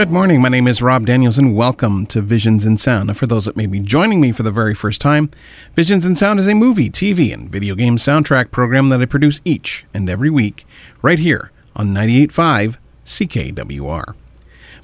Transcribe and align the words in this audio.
Good 0.00 0.10
morning. 0.10 0.40
My 0.40 0.48
name 0.48 0.66
is 0.66 0.80
Rob 0.80 1.04
Daniels, 1.04 1.36
and 1.36 1.54
welcome 1.54 2.06
to 2.06 2.22
Visions 2.22 2.64
in 2.64 2.78
Sound. 2.78 3.14
For 3.18 3.26
those 3.26 3.44
that 3.44 3.58
may 3.58 3.66
be 3.66 3.80
joining 3.80 4.18
me 4.18 4.32
for 4.32 4.42
the 4.42 4.50
very 4.50 4.74
first 4.74 4.98
time, 4.98 5.30
Visions 5.76 6.06
in 6.06 6.16
Sound 6.16 6.40
is 6.40 6.48
a 6.48 6.54
movie, 6.54 6.88
TV, 6.88 7.34
and 7.34 7.50
video 7.50 7.74
game 7.74 7.98
soundtrack 7.98 8.50
program 8.50 8.88
that 8.88 9.02
I 9.02 9.04
produce 9.04 9.42
each 9.44 9.84
and 9.92 10.08
every 10.08 10.30
week 10.30 10.66
right 11.02 11.18
here 11.18 11.50
on 11.76 11.88
98.5 11.88 12.76
CKWR. 13.04 14.14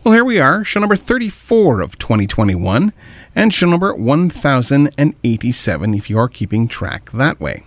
Well, 0.05 0.13
here 0.13 0.23
we 0.23 0.39
are, 0.39 0.63
show 0.65 0.81
number 0.81 0.97
34 0.97 1.81
of 1.81 1.97
2021, 1.97 2.93
and 3.35 3.55
show 3.55 3.71
number 3.71 3.95
1087 3.95 5.95
if 5.95 6.11
you 6.11 6.19
are 6.19 6.29
keeping 6.29 6.69
track 6.69 7.11
that 7.13 7.41
way. 7.41 7.65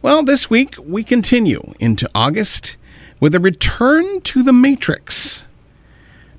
Well, 0.00 0.22
this 0.22 0.48
week 0.48 0.76
we 0.82 1.04
continue 1.04 1.74
into 1.78 2.08
August 2.14 2.78
with 3.20 3.34
a 3.34 3.40
return 3.40 4.22
to 4.22 4.42
the 4.42 4.54
Matrix. 4.54 5.44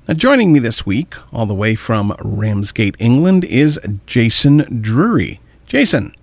Now, 0.08 0.14
joining 0.14 0.54
me 0.54 0.58
this 0.58 0.86
week, 0.86 1.14
all 1.34 1.44
the 1.44 1.52
way 1.52 1.74
from 1.74 2.16
Ramsgate, 2.24 2.96
England, 2.98 3.44
is 3.44 3.78
Jason 4.06 4.80
Drury. 4.80 5.38
Jason, 5.66 6.14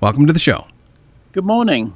welcome 0.00 0.28
to 0.28 0.32
the 0.32 0.38
show. 0.38 0.68
Good 1.32 1.44
morning. 1.44 1.92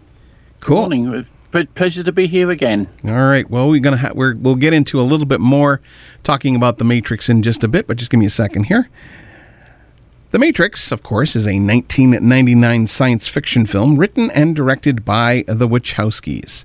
Cool. 0.59 0.89
Good 0.89 0.99
morning. 0.99 1.27
Uh, 1.55 1.65
pleasure 1.77 2.03
to 2.03 2.11
be 2.11 2.27
here 2.27 2.51
again. 2.51 2.89
All 3.05 3.13
right. 3.13 3.49
Well, 3.49 3.69
we're 3.69 3.79
gonna 3.79 3.97
ha- 3.97 4.11
we're, 4.13 4.35
we'll 4.35 4.57
get 4.57 4.73
into 4.73 5.01
a 5.01 5.03
little 5.03 5.25
bit 5.25 5.39
more 5.39 5.81
talking 6.25 6.57
about 6.57 6.79
the 6.79 6.85
Matrix 6.85 7.29
in 7.29 7.45
just 7.45 7.63
a 7.63 7.69
bit, 7.69 7.87
but 7.87 7.97
just 7.97 8.11
give 8.11 8.19
me 8.19 8.27
a 8.27 8.31
second 8.31 8.65
here. 8.65 8.89
The 10.33 10.41
Matrix, 10.41 10.91
of 10.91 11.05
course, 11.05 11.37
is 11.37 11.47
a 11.47 11.61
1999 11.61 12.89
science 12.89 13.29
fiction 13.29 13.67
film 13.67 13.99
written 13.99 14.33
and 14.33 14.57
directed 14.57 15.05
by 15.05 15.45
the 15.47 15.69
Wachowskis. 15.69 16.65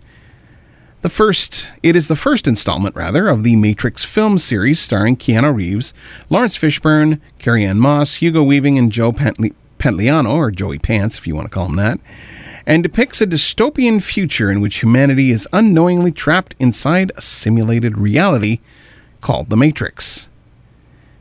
The 1.01 1.09
first, 1.09 1.71
it 1.81 1.95
is 1.95 2.07
the 2.07 2.15
first 2.15 2.45
installment, 2.45 2.95
rather, 2.95 3.27
of 3.27 3.41
the 3.41 3.55
Matrix 3.55 4.03
film 4.03 4.37
series 4.37 4.79
starring 4.79 5.17
Keanu 5.17 5.55
Reeves, 5.55 5.95
Laurence 6.29 6.55
Fishburne, 6.55 7.19
Carrie-Anne 7.39 7.79
Moss, 7.79 8.15
Hugo 8.15 8.43
Weaving, 8.43 8.77
and 8.77 8.91
Joe 8.91 9.11
Pantoliano, 9.11 10.31
or 10.31 10.51
Joey 10.51 10.77
Pants, 10.77 11.17
if 11.17 11.25
you 11.25 11.33
want 11.33 11.49
to 11.49 11.53
call 11.53 11.65
him 11.65 11.75
that, 11.77 11.99
and 12.67 12.83
depicts 12.83 13.19
a 13.19 13.25
dystopian 13.25 14.03
future 14.03 14.51
in 14.51 14.61
which 14.61 14.83
humanity 14.83 15.31
is 15.31 15.47
unknowingly 15.51 16.11
trapped 16.11 16.53
inside 16.59 17.11
a 17.15 17.21
simulated 17.21 17.97
reality 17.97 18.59
called 19.21 19.49
the 19.49 19.57
Matrix, 19.57 20.27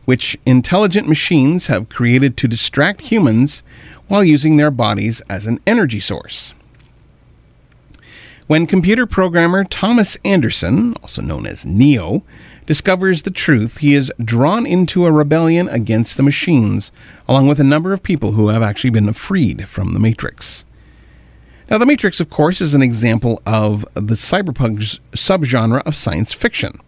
which 0.05 0.37
intelligent 0.45 1.09
machines 1.09 1.69
have 1.69 1.89
created 1.89 2.37
to 2.37 2.47
distract 2.47 3.01
humans 3.01 3.63
while 4.09 4.23
using 4.23 4.59
their 4.59 4.71
bodies 4.71 5.23
as 5.31 5.47
an 5.47 5.59
energy 5.67 6.01
source. 6.01 6.53
When 8.51 8.67
computer 8.67 9.07
programmer 9.07 9.63
Thomas 9.63 10.17
Anderson, 10.25 10.95
also 11.03 11.23
known 11.23 11.47
as 11.47 11.65
Neo, 11.65 12.25
discovers 12.67 13.23
the 13.23 13.31
truth, 13.31 13.77
he 13.77 13.95
is 13.95 14.11
drawn 14.21 14.67
into 14.67 15.07
a 15.07 15.13
rebellion 15.13 15.69
against 15.69 16.17
the 16.17 16.25
machines, 16.25 16.91
along 17.29 17.47
with 17.47 17.61
a 17.61 17.63
number 17.63 17.93
of 17.93 18.03
people 18.03 18.33
who 18.33 18.49
have 18.49 18.61
actually 18.61 18.91
been 18.91 19.13
freed 19.13 19.69
from 19.69 19.93
the 19.93 20.01
Matrix. 20.01 20.65
Now, 21.71 21.79
the 21.79 21.87
Matrix, 21.87 22.19
of 22.19 22.29
course, 22.29 22.61
is 22.61 22.75
an 22.75 22.83
example 22.83 23.41
of 23.47 23.87
the 23.95 24.17
cyberpunk 24.17 24.99
subgenre 25.13 25.87
of 25.87 25.95
science 25.95 26.33
fiction. 26.33 26.81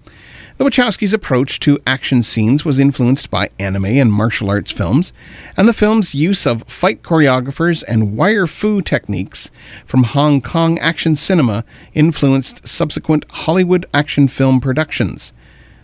The 0.58 0.64
Wachowskis' 0.64 1.14
approach 1.14 1.60
to 1.60 1.80
action 1.86 2.22
scenes 2.22 2.64
was 2.64 2.78
influenced 2.78 3.30
by 3.30 3.48
anime 3.58 3.86
and 3.86 4.12
martial 4.12 4.50
arts 4.50 4.70
films, 4.70 5.14
and 5.56 5.66
the 5.66 5.72
film's 5.72 6.14
use 6.14 6.46
of 6.46 6.62
fight 6.68 7.02
choreographers 7.02 7.82
and 7.88 8.16
wire 8.16 8.46
fu 8.46 8.82
techniques 8.82 9.50
from 9.86 10.04
Hong 10.04 10.42
Kong 10.42 10.78
action 10.78 11.16
cinema 11.16 11.64
influenced 11.94 12.68
subsequent 12.68 13.24
Hollywood 13.30 13.86
action 13.94 14.28
film 14.28 14.60
productions. 14.60 15.32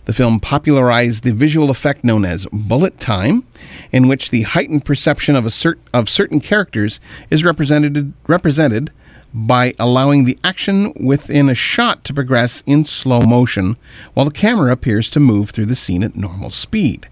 The 0.05 0.13
film 0.13 0.39
popularized 0.39 1.23
the 1.23 1.33
visual 1.33 1.71
effect 1.71 2.03
known 2.03 2.23
as 2.23 2.47
bullet 2.51 2.99
time, 2.99 3.45
in 3.91 4.07
which 4.07 4.29
the 4.29 4.43
heightened 4.43 4.85
perception 4.85 5.35
of, 5.35 5.45
cert- 5.45 5.79
of 5.93 6.09
certain 6.09 6.39
characters 6.39 6.99
is 7.31 7.43
represented, 7.43 8.13
represented 8.27 8.91
by 9.33 9.73
allowing 9.77 10.25
the 10.25 10.37
action 10.43 10.93
within 10.95 11.49
a 11.49 11.55
shot 11.55 12.03
to 12.03 12.13
progress 12.13 12.63
in 12.65 12.85
slow 12.85 13.21
motion 13.21 13.77
while 14.13 14.25
the 14.25 14.31
camera 14.31 14.71
appears 14.71 15.09
to 15.11 15.19
move 15.19 15.51
through 15.51 15.67
the 15.67 15.75
scene 15.75 16.03
at 16.03 16.15
normal 16.15 16.49
speed, 16.49 17.07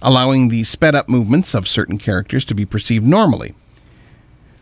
allowing 0.00 0.48
the 0.48 0.64
sped 0.64 0.94
up 0.94 1.08
movements 1.08 1.54
of 1.54 1.68
certain 1.68 1.98
characters 1.98 2.44
to 2.44 2.54
be 2.54 2.64
perceived 2.64 3.06
normally. 3.06 3.54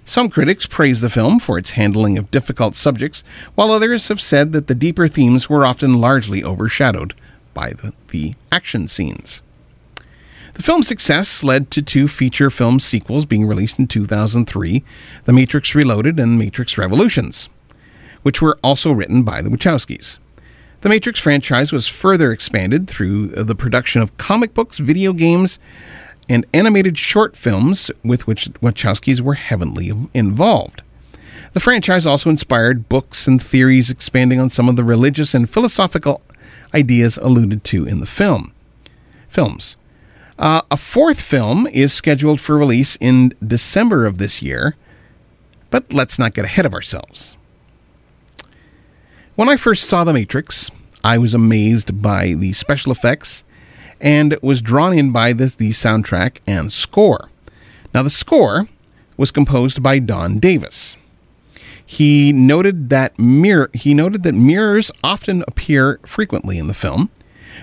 Some 0.05 0.31
critics 0.31 0.67
praise 0.67 1.01
the 1.01 1.11
film 1.11 1.41
for 1.41 1.59
its 1.59 1.71
handling 1.71 2.17
of 2.17 2.31
difficult 2.31 2.77
subjects, 2.77 3.25
while 3.57 3.73
others 3.73 4.07
have 4.09 4.21
said 4.21 4.53
that 4.53 4.69
the 4.69 4.75
deeper 4.75 5.09
themes 5.09 5.49
were 5.49 5.67
often 5.67 6.01
largely 6.01 6.45
overshadowed 6.45 7.13
by 7.55 7.71
the, 7.71 7.93
the 8.11 8.35
action 8.53 8.87
scenes. 8.87 9.43
The 10.57 10.63
film's 10.63 10.89
success 10.89 11.45
led 11.45 11.71
to 11.73 11.83
two 11.83 12.09
feature 12.09 12.49
film 12.49 12.81
sequels 12.81 13.27
being 13.27 13.47
released 13.47 13.79
in 13.79 13.87
2003 13.89 14.83
The 15.27 15.33
Matrix 15.33 15.75
Reloaded 15.75 16.19
and 16.19 16.39
Matrix 16.39 16.79
Revolutions, 16.79 17.51
which 18.23 18.41
were 18.41 18.59
also 18.65 18.91
written 18.91 19.23
by 19.23 19.43
the 19.43 19.51
Wachowskis. 19.51 20.17
The 20.81 20.89
Matrix 20.89 21.21
franchise 21.21 21.73
was 21.73 21.89
further 21.89 22.33
expanded 22.33 22.89
through 22.89 23.27
the 23.27 23.55
production 23.55 24.01
of 24.01 24.17
comic 24.17 24.55
books, 24.55 24.79
video 24.79 25.13
games, 25.13 25.59
and 26.27 26.47
animated 26.55 26.97
short 26.97 27.37
films 27.37 27.91
with 28.03 28.27
which 28.27 28.49
Wachowskis 28.63 29.21
were 29.21 29.35
heavily 29.35 29.93
involved. 30.15 30.81
The 31.53 31.61
franchise 31.61 32.07
also 32.07 32.31
inspired 32.31 32.89
books 32.89 33.27
and 33.27 33.43
theories 33.43 33.91
expanding 33.91 34.41
on 34.41 34.49
some 34.49 34.71
of 34.71 34.77
the 34.77 34.85
religious 34.85 35.35
and 35.35 35.51
philosophical 35.51 36.23
ideas 36.73 37.19
alluded 37.19 37.63
to 37.65 37.85
in 37.85 38.01
the 38.01 38.07
film. 38.07 38.55
Films. 39.29 39.77
Uh, 40.39 40.63
a 40.71 40.77
fourth 40.77 41.21
film 41.21 41.67
is 41.69 41.93
scheduled 41.93 42.41
for 42.41 42.59
release 42.59 42.97
in 43.01 43.33
December 43.45 44.05
of 44.05 44.19
this 44.19 44.43
year, 44.43 44.77
but 45.71 45.93
let's 45.93 46.19
not 46.19 46.35
get 46.35 46.45
ahead 46.45 46.67
of 46.67 46.75
ourselves. 46.75 47.37
When 49.35 49.49
I 49.49 49.57
first 49.57 49.85
saw 49.85 50.05
The 50.05 50.13
Matrix, 50.13 50.71
I 51.03 51.19
was 51.19 51.35
amazed 51.35 52.03
by 52.03 52.35
the 52.35 52.53
special 52.53 52.93
effects 52.93 53.45
and 54.01 54.37
was 54.43 54.61
drawn 54.61 54.97
in 54.97 55.11
by 55.11 55.33
the, 55.33 55.47
the 55.47 55.71
soundtrack 55.71 56.39
and 56.47 56.73
score. 56.73 57.31
Now, 57.95 58.03
the 58.03 58.11
score 58.11 58.69
was 59.17 59.31
composed 59.31 59.83
by 59.83 59.99
Don 59.99 60.39
Davis. 60.39 60.97
He 61.85 62.33
noted 62.33 62.91
that 62.91 63.19
mirror 63.19 63.71
he 63.73 63.95
noted 63.95 64.25
that 64.25 64.35
mirrors 64.35 64.91
often 65.05 65.45
appear 65.47 66.01
frequently 66.05 66.59
in 66.59 66.67
the 66.67 66.75
film. 66.75 67.11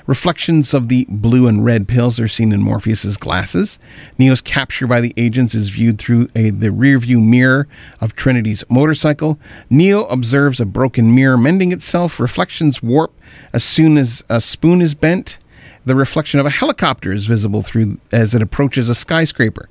Reflections 0.05 0.73
of 0.73 0.87
the 0.87 1.05
blue 1.09 1.47
and 1.47 1.63
red 1.63 1.87
pills 1.87 2.19
are 2.19 2.27
seen 2.27 2.51
in 2.51 2.61
Morpheus's 2.61 3.17
glasses. 3.17 3.79
Neo's 4.17 4.41
capture 4.41 4.87
by 4.87 5.01
the 5.01 5.13
agents 5.17 5.55
is 5.55 5.69
viewed 5.69 5.99
through 5.99 6.27
a, 6.35 6.49
the 6.49 6.69
rearview 6.69 7.23
mirror 7.23 7.67
of 8.01 8.15
Trinity's 8.15 8.63
motorcycle. 8.69 9.39
Neo 9.69 10.05
observes 10.05 10.59
a 10.59 10.65
broken 10.65 11.13
mirror 11.13 11.37
mending 11.37 11.71
itself. 11.71 12.19
Reflections 12.19 12.83
warp 12.83 13.13
as 13.53 13.63
soon 13.63 13.97
as 13.97 14.23
a 14.29 14.41
spoon 14.41 14.81
is 14.81 14.93
bent. 14.95 15.37
The 15.85 15.95
reflection 15.95 16.39
of 16.39 16.45
a 16.45 16.49
helicopter 16.51 17.11
is 17.11 17.25
visible 17.25 17.61
through 17.61 17.99
as 18.11 18.33
it 18.33 18.41
approaches 18.41 18.89
a 18.89 18.95
skyscraper. 18.95 19.67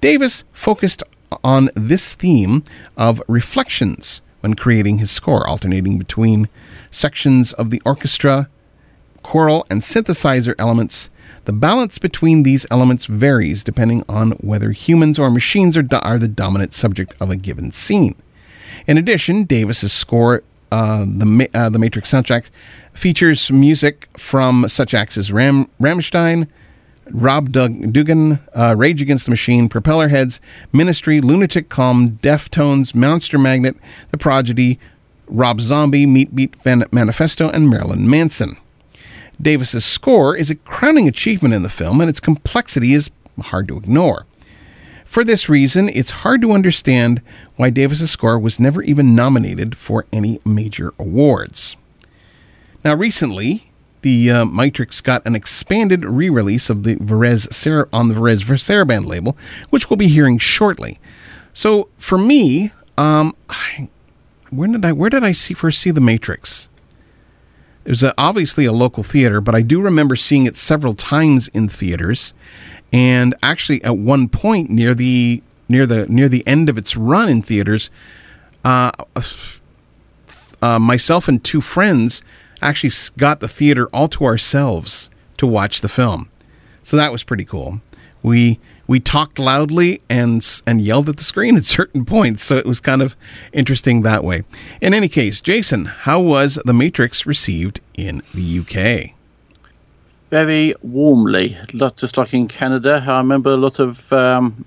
Davis 0.00 0.44
focused 0.52 1.02
on 1.42 1.70
this 1.74 2.14
theme 2.14 2.62
of 2.96 3.20
reflections 3.26 4.20
when 4.40 4.54
creating 4.54 4.98
his 4.98 5.10
score, 5.10 5.46
alternating 5.46 5.98
between 5.98 6.48
sections 6.90 7.52
of 7.54 7.70
the 7.70 7.82
orchestra, 7.84 8.48
choral, 9.26 9.66
and 9.68 9.82
synthesizer 9.82 10.54
elements. 10.56 11.10
The 11.46 11.52
balance 11.52 11.98
between 11.98 12.44
these 12.44 12.64
elements 12.70 13.06
varies 13.06 13.64
depending 13.64 14.04
on 14.08 14.30
whether 14.32 14.70
humans 14.70 15.18
or 15.18 15.30
machines 15.30 15.76
are, 15.76 15.82
do- 15.82 15.96
are 15.96 16.18
the 16.18 16.28
dominant 16.28 16.72
subject 16.72 17.12
of 17.18 17.28
a 17.28 17.34
given 17.34 17.72
scene. 17.72 18.14
In 18.86 18.96
addition, 18.96 19.42
Davis's 19.42 19.92
score, 19.92 20.44
uh, 20.70 21.04
the 21.04 21.48
uh, 21.52 21.68
the 21.68 21.78
Matrix 21.80 22.12
soundtrack, 22.12 22.44
features 22.94 23.50
music 23.50 24.08
from 24.16 24.68
such 24.68 24.94
acts 24.94 25.16
as 25.18 25.32
Ram- 25.32 25.68
Rammstein, 25.80 26.46
Rob 27.10 27.50
Dug- 27.50 27.92
Dougan, 27.92 28.38
uh, 28.54 28.76
Rage 28.76 29.02
Against 29.02 29.24
the 29.24 29.30
Machine, 29.32 29.68
Propeller 29.68 30.06
Heads, 30.06 30.38
Ministry, 30.72 31.20
Lunatic 31.20 31.68
Calm, 31.68 32.18
Deftones, 32.22 32.94
Monster 32.94 33.38
Magnet, 33.38 33.76
The 34.12 34.18
Prodigy, 34.18 34.78
Rob 35.26 35.60
Zombie, 35.60 36.06
Meat 36.06 36.32
Beat 36.32 36.54
Fan- 36.62 36.86
Manifesto, 36.92 37.50
and 37.50 37.68
Marilyn 37.68 38.08
Manson. 38.08 38.56
Davis's 39.40 39.84
score 39.84 40.36
is 40.36 40.50
a 40.50 40.54
crowning 40.54 41.08
achievement 41.08 41.54
in 41.54 41.62
the 41.62 41.68
film, 41.68 42.00
and 42.00 42.08
its 42.08 42.20
complexity 42.20 42.94
is 42.94 43.10
hard 43.40 43.68
to 43.68 43.76
ignore. 43.76 44.26
For 45.04 45.24
this 45.24 45.48
reason, 45.48 45.88
it's 45.88 46.10
hard 46.10 46.42
to 46.42 46.52
understand 46.52 47.22
why 47.56 47.70
Davis's 47.70 48.10
score 48.10 48.38
was 48.38 48.60
never 48.60 48.82
even 48.82 49.14
nominated 49.14 49.76
for 49.76 50.04
any 50.12 50.40
major 50.44 50.92
awards. 50.98 51.76
Now, 52.84 52.94
recently, 52.94 53.72
the 54.02 54.30
uh, 54.30 54.44
Matrix 54.44 55.00
got 55.00 55.24
an 55.26 55.34
expanded 55.34 56.04
re-release 56.04 56.70
of 56.70 56.82
the 56.82 56.96
Varese 56.96 57.52
Sar- 57.52 57.88
on 57.92 58.08
the 58.08 58.14
Varese 58.14 58.44
Sarabande 58.44 59.06
label, 59.06 59.36
which 59.70 59.88
we'll 59.88 59.96
be 59.96 60.08
hearing 60.08 60.38
shortly. 60.38 60.98
So, 61.52 61.88
for 61.98 62.18
me, 62.18 62.72
um, 62.98 63.34
I, 63.48 63.88
where 64.50 64.68
did 64.68 64.84
I 64.84 64.92
where 64.92 65.10
did 65.10 65.24
I 65.24 65.32
see 65.32 65.54
first 65.54 65.80
see 65.80 65.90
the 65.90 66.00
Matrix? 66.00 66.68
It 67.86 67.90
was 67.90 68.02
a, 68.02 68.12
obviously 68.18 68.64
a 68.64 68.72
local 68.72 69.04
theater, 69.04 69.40
but 69.40 69.54
I 69.54 69.62
do 69.62 69.80
remember 69.80 70.16
seeing 70.16 70.44
it 70.44 70.56
several 70.56 70.92
times 70.92 71.46
in 71.48 71.68
theaters, 71.68 72.34
and 72.92 73.32
actually 73.44 73.82
at 73.84 73.96
one 73.96 74.28
point 74.28 74.70
near 74.70 74.92
the 74.92 75.40
near 75.68 75.86
the 75.86 76.04
near 76.08 76.28
the 76.28 76.44
end 76.48 76.68
of 76.68 76.78
its 76.78 76.96
run 76.96 77.28
in 77.28 77.42
theaters, 77.42 77.88
uh, 78.64 78.90
uh, 80.60 80.78
myself 80.80 81.28
and 81.28 81.44
two 81.44 81.60
friends 81.60 82.22
actually 82.60 82.92
got 83.16 83.38
the 83.38 83.46
theater 83.46 83.86
all 83.92 84.08
to 84.08 84.24
ourselves 84.24 85.08
to 85.36 85.46
watch 85.46 85.80
the 85.80 85.88
film. 85.88 86.28
So 86.82 86.96
that 86.96 87.12
was 87.12 87.22
pretty 87.22 87.44
cool. 87.44 87.80
We 88.20 88.58
we 88.86 89.00
talked 89.00 89.38
loudly 89.38 90.00
and 90.08 90.62
and 90.66 90.80
yelled 90.80 91.08
at 91.08 91.16
the 91.16 91.24
screen 91.24 91.56
at 91.56 91.64
certain 91.78 92.04
points, 92.04 92.44
so 92.44 92.56
it 92.56 92.66
was 92.66 92.80
kind 92.80 93.02
of 93.02 93.16
interesting 93.52 94.02
that 94.02 94.24
way. 94.24 94.42
In 94.80 94.94
any 94.94 95.08
case, 95.08 95.40
Jason, 95.40 95.86
how 95.86 96.20
was 96.20 96.58
The 96.64 96.74
Matrix 96.74 97.26
received 97.26 97.80
in 97.94 98.22
the 98.34 98.60
UK? 98.60 99.12
Very 100.30 100.74
warmly, 100.82 101.56
just 101.96 102.16
like 102.16 102.34
in 102.34 102.48
Canada. 102.48 103.02
I 103.06 103.18
remember 103.18 103.50
a 103.50 103.56
lot 103.56 103.78
of 103.78 104.12
um, 104.12 104.64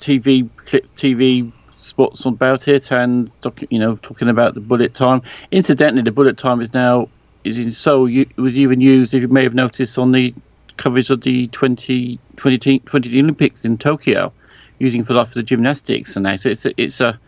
TV 0.00 0.48
TV 0.96 1.52
spots 1.78 2.24
about 2.24 2.66
it, 2.66 2.90
and 2.90 3.30
you 3.70 3.78
know, 3.78 3.96
talking 3.96 4.28
about 4.28 4.54
the 4.54 4.60
bullet 4.60 4.94
time. 4.94 5.22
Incidentally, 5.52 6.02
the 6.02 6.12
bullet 6.12 6.38
time 6.38 6.60
is 6.60 6.72
now 6.72 7.08
is 7.44 7.58
in 7.58 7.72
so 7.72 8.06
it 8.06 8.36
was 8.36 8.56
even 8.56 8.80
used. 8.80 9.12
If 9.14 9.20
you 9.20 9.28
may 9.28 9.42
have 9.42 9.54
noticed 9.54 9.98
on 9.98 10.12
the 10.12 10.34
coverage 10.76 11.10
of 11.10 11.20
the 11.22 11.48
20, 11.48 12.18
20, 12.36 12.78
20 12.80 13.20
Olympics 13.20 13.64
in 13.64 13.78
Tokyo, 13.78 14.32
using 14.78 15.04
for 15.04 15.24
for 15.24 15.34
the 15.34 15.42
gymnastics 15.42 16.16
and 16.16 16.26
that. 16.26 16.40
So 16.40 16.50
it's 16.50 16.64
a, 16.64 16.72
it's 16.76 17.00
a 17.00 17.18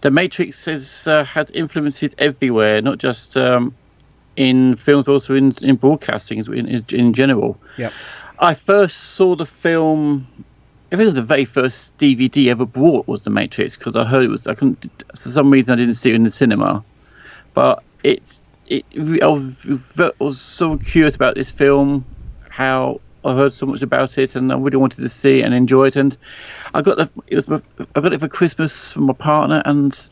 the 0.00 0.10
Matrix 0.10 0.64
has 0.66 1.06
uh, 1.06 1.24
had 1.24 1.50
influences 1.54 2.14
everywhere, 2.18 2.80
not 2.80 2.98
just 2.98 3.36
um, 3.36 3.74
in 4.36 4.76
films, 4.76 5.04
but 5.06 5.12
also 5.12 5.34
in, 5.34 5.52
in 5.62 5.76
broadcasting 5.76 6.44
in, 6.46 6.84
in 6.88 7.12
general. 7.12 7.58
Yeah. 7.76 7.90
I 8.38 8.54
first 8.54 8.96
saw 8.96 9.34
the 9.34 9.46
film. 9.46 10.26
I 10.86 10.96
think 10.96 11.02
it 11.02 11.06
was 11.06 11.14
the 11.16 11.22
very 11.22 11.44
first 11.44 11.98
DVD 11.98 12.46
ever 12.48 12.64
bought 12.64 13.08
was 13.08 13.24
The 13.24 13.30
Matrix 13.30 13.76
because 13.76 13.96
I 13.96 14.04
heard 14.04 14.22
it 14.22 14.28
was. 14.28 14.46
I 14.46 14.54
couldn't 14.54 14.90
for 15.10 15.28
some 15.28 15.50
reason 15.50 15.72
I 15.72 15.76
didn't 15.76 15.94
see 15.94 16.10
it 16.10 16.14
in 16.14 16.24
the 16.24 16.30
cinema, 16.30 16.84
but 17.52 17.82
it's 18.04 18.42
it. 18.68 18.84
I 19.20 19.26
was, 19.26 19.56
I 19.98 20.12
was 20.20 20.40
so 20.40 20.78
curious 20.78 21.14
about 21.14 21.34
this 21.34 21.50
film, 21.50 22.06
how 22.58 23.00
I 23.24 23.34
heard 23.34 23.54
so 23.54 23.66
much 23.66 23.82
about 23.82 24.18
it, 24.18 24.34
and 24.34 24.52
I 24.52 24.56
really 24.56 24.76
wanted 24.76 25.00
to 25.00 25.08
see 25.08 25.42
and 25.42 25.54
enjoy 25.54 25.86
it. 25.86 25.96
And 25.96 26.16
I 26.74 26.82
got 26.82 26.96
the 26.96 27.08
it 27.28 27.36
was 27.36 27.62
I 27.94 28.00
got 28.00 28.12
it 28.12 28.18
for 28.18 28.26
Christmas 28.26 28.92
from 28.92 29.04
my 29.04 29.12
partner, 29.12 29.62
and 29.64 30.08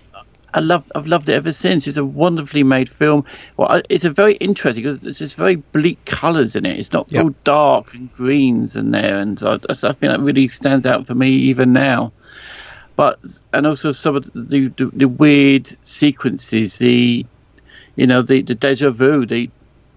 I 0.54 0.60
love 0.60 0.84
I've 0.94 1.08
loved 1.08 1.28
it 1.28 1.32
ever 1.32 1.50
since. 1.50 1.88
It's 1.88 1.96
a 1.96 2.04
wonderfully 2.04 2.62
made 2.62 2.88
film. 2.88 3.24
Well, 3.56 3.82
it's 3.88 4.04
a 4.04 4.12
very 4.12 4.34
interesting 4.36 4.84
because 4.84 5.00
there's 5.00 5.18
just 5.18 5.34
very 5.34 5.56
bleak 5.56 6.04
colours 6.04 6.54
in 6.54 6.64
it. 6.64 6.78
It's 6.78 6.92
not 6.92 7.10
yep. 7.10 7.24
all 7.24 7.34
dark 7.42 7.92
and 7.94 8.12
greens 8.12 8.76
in 8.76 8.92
there, 8.92 9.18
and 9.18 9.42
I, 9.42 9.54
I 9.68 9.74
think 9.74 10.00
that 10.02 10.20
really 10.20 10.46
stands 10.46 10.86
out 10.86 11.08
for 11.08 11.16
me 11.16 11.30
even 11.30 11.72
now. 11.72 12.12
But 12.94 13.18
and 13.52 13.66
also 13.66 13.90
some 13.90 14.14
of 14.14 14.24
the 14.34 14.68
the, 14.68 14.90
the 14.92 15.08
weird 15.08 15.66
sequences, 15.66 16.78
the 16.78 17.26
you 17.96 18.06
know 18.06 18.22
the 18.22 18.42
the 18.42 18.54
deja 18.54 18.90
vu, 18.90 19.26
the 19.26 19.50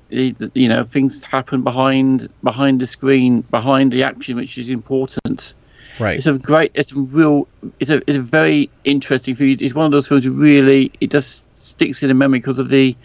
you 0.09 0.67
know 0.67 0.83
things 0.83 1.23
happen 1.23 1.63
behind 1.63 2.29
behind 2.43 2.81
the 2.81 2.87
screen, 2.87 3.41
behind 3.41 3.91
the 3.91 4.03
action, 4.03 4.35
which 4.35 4.57
is 4.57 4.69
important. 4.69 5.53
Right. 5.99 6.17
It's 6.17 6.27
a 6.27 6.33
great. 6.33 6.71
It's 6.75 6.91
a 6.91 6.95
real. 6.95 7.47
It's 7.79 7.89
a. 7.89 7.97
It's 8.07 8.17
a 8.17 8.21
very 8.21 8.69
interesting 8.83 9.35
film. 9.35 9.57
It's 9.59 9.73
one 9.73 9.85
of 9.85 9.91
those 9.91 10.07
films. 10.07 10.27
Really, 10.27 10.91
it 11.01 11.11
just 11.11 11.55
sticks 11.55 12.01
in 12.01 12.07
the 12.09 12.15
memory 12.15 12.39
because 12.39 12.59
of 12.59 12.69
the 12.69 12.95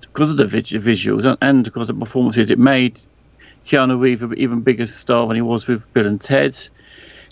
because 0.00 0.30
of 0.30 0.36
the 0.36 0.44
visuals 0.44 1.36
and 1.40 1.64
because 1.64 1.90
of 1.90 1.98
the 1.98 2.04
performances. 2.04 2.50
It 2.50 2.58
made 2.58 3.00
Keanu 3.66 4.00
Reeves 4.00 4.22
an 4.22 4.34
even 4.38 4.60
bigger 4.60 4.86
star 4.86 5.26
than 5.26 5.36
he 5.36 5.42
was 5.42 5.66
with 5.66 5.92
Bill 5.92 6.06
and 6.06 6.20
Ted. 6.20 6.56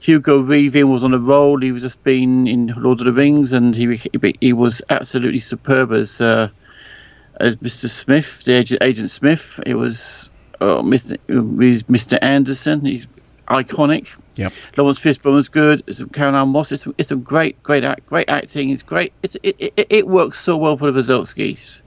Hugo 0.02 0.42
Weaving 0.42 0.88
was 0.90 1.02
on 1.02 1.14
a 1.14 1.18
roll. 1.18 1.60
He 1.60 1.72
was 1.72 1.82
just 1.82 2.02
been 2.04 2.46
in 2.46 2.74
Lord 2.76 3.00
of 3.00 3.06
the 3.06 3.12
Rings, 3.12 3.52
and 3.52 3.74
he 3.74 4.00
he 4.40 4.52
was 4.52 4.82
absolutely 4.90 5.40
superb 5.40 5.92
as 5.92 6.20
uh, 6.20 6.48
as 7.40 7.56
Mr. 7.56 7.88
Smith, 7.88 8.44
the 8.44 8.54
agent, 8.54 8.82
Agent 8.82 9.10
Smith. 9.10 9.60
It 9.66 9.74
was 9.74 10.30
oh, 10.60 10.82
Mr. 10.82 11.18
Mr. 11.28 12.18
Anderson. 12.22 12.84
He's 12.84 13.06
iconic. 13.48 14.08
Yep. 14.36 14.52
Laurence 14.76 14.98
Fishburne 14.98 15.34
was 15.34 15.48
good. 15.48 15.82
It's 15.86 16.02
Carrie-Anne 16.12 16.48
Moss. 16.48 16.72
It's, 16.72 16.86
it's 16.98 17.10
a 17.10 17.16
great, 17.16 17.62
great 17.62 17.84
act, 17.84 18.06
great 18.06 18.28
acting. 18.28 18.70
It's 18.70 18.82
great. 18.82 19.12
It's, 19.22 19.36
it, 19.42 19.56
it, 19.58 19.86
it 19.88 20.06
works 20.06 20.38
so 20.38 20.56
well 20.56 20.76
for 20.76 20.90
the 20.90 21.00
Wachowskis. 21.00 21.82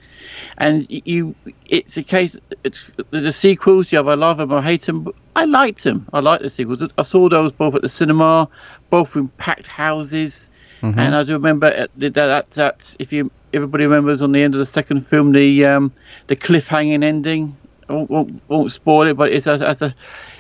And 0.58 0.88
you, 0.90 1.36
it's 1.66 1.98
a 1.98 2.04
case. 2.04 2.38
It's 2.64 2.92
the 3.12 3.32
sequels. 3.32 3.92
You 3.92 3.98
have 3.98 4.08
I 4.08 4.16
love 4.16 4.38
them, 4.38 4.52
I 4.52 4.62
hate 4.62 4.84
them. 4.84 5.08
I 5.36 5.46
liked 5.46 5.84
them. 5.84 6.08
I 6.12 6.20
liked 6.20 6.44
the 6.44 6.50
sequels. 6.50 6.82
I 6.98 7.04
saw 7.04 7.30
those 7.30 7.52
both 7.52 7.76
at 7.76 7.82
the 7.82 7.90
cinema, 7.90 8.50
both 8.90 9.16
in 9.16 9.28
packed 9.30 9.68
houses. 9.68 10.50
Mm-hmm. 10.82 11.00
And 11.00 11.16
I 11.16 11.24
do 11.24 11.34
remember 11.34 11.88
that, 11.98 12.14
that 12.14 12.52
that 12.52 12.96
if 13.00 13.12
you 13.14 13.32
everybody 13.54 13.86
remembers 13.86 14.22
on 14.22 14.32
the 14.32 14.42
end 14.42 14.54
of 14.54 14.60
the 14.60 14.66
second 14.66 15.08
film 15.08 15.32
the 15.32 15.66
um, 15.66 15.92
the 16.28 16.36
cliffhanging 16.36 17.04
ending. 17.04 17.56
I 17.88 17.94
won't, 17.94 18.10
won't, 18.10 18.42
won't 18.48 18.72
spoil 18.72 19.08
it, 19.08 19.16
but 19.16 19.32
it's 19.32 19.48
as, 19.48 19.62
as 19.62 19.82
a 19.82 19.96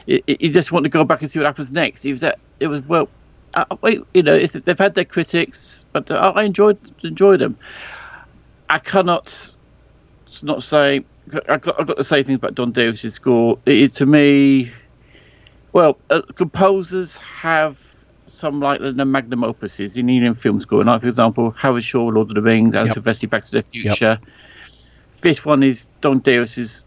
you 0.05 0.49
just 0.51 0.71
want 0.71 0.83
to 0.85 0.89
go 0.89 1.03
back 1.03 1.21
and 1.21 1.29
see 1.29 1.39
what 1.39 1.45
happens 1.45 1.71
next. 1.71 2.05
It 2.05 2.11
was 2.11 2.21
that 2.21 2.39
it 2.59 2.67
was 2.67 2.83
well, 2.85 3.09
uh, 3.53 3.65
you 4.13 4.23
know, 4.23 4.39
they've 4.39 4.77
had 4.77 4.95
their 4.95 5.05
critics, 5.05 5.85
but 5.91 6.09
I 6.11 6.43
enjoyed 6.43 6.77
enjoyed 7.03 7.41
them. 7.41 7.57
I 8.69 8.79
cannot 8.79 9.55
not 10.41 10.63
say 10.63 11.03
I 11.47 11.57
got 11.57 11.79
I 11.79 11.83
got 11.83 11.97
to 11.97 12.03
say 12.03 12.23
things 12.23 12.37
about 12.37 12.55
Don 12.55 12.71
Davis's 12.71 13.13
score. 13.13 13.59
It, 13.65 13.77
it 13.77 13.93
to 13.95 14.05
me, 14.05 14.71
well, 15.73 15.97
uh, 16.09 16.21
composers 16.35 17.17
have 17.17 17.88
some 18.31 18.59
like 18.59 18.79
the 18.81 19.05
magnum 19.05 19.41
opuses 19.41 19.97
in 19.97 20.09
Indian 20.09 20.35
film 20.35 20.59
score. 20.61 20.83
Like 20.83 21.01
for 21.01 21.07
example, 21.07 21.51
Howard 21.51 21.83
Shore, 21.83 22.13
Lord 22.13 22.29
of 22.29 22.35
the 22.35 22.41
Rings, 22.41 22.75
Alan 22.75 22.87
yep. 22.87 22.97
Silvestri, 22.97 23.29
Back 23.29 23.45
to 23.45 23.51
the 23.51 23.63
Future. 23.63 24.19
Yep. 24.21 24.23
this 25.21 25.45
one 25.45 25.63
is 25.63 25.87
Don 26.01 26.19
Davis's 26.19 26.83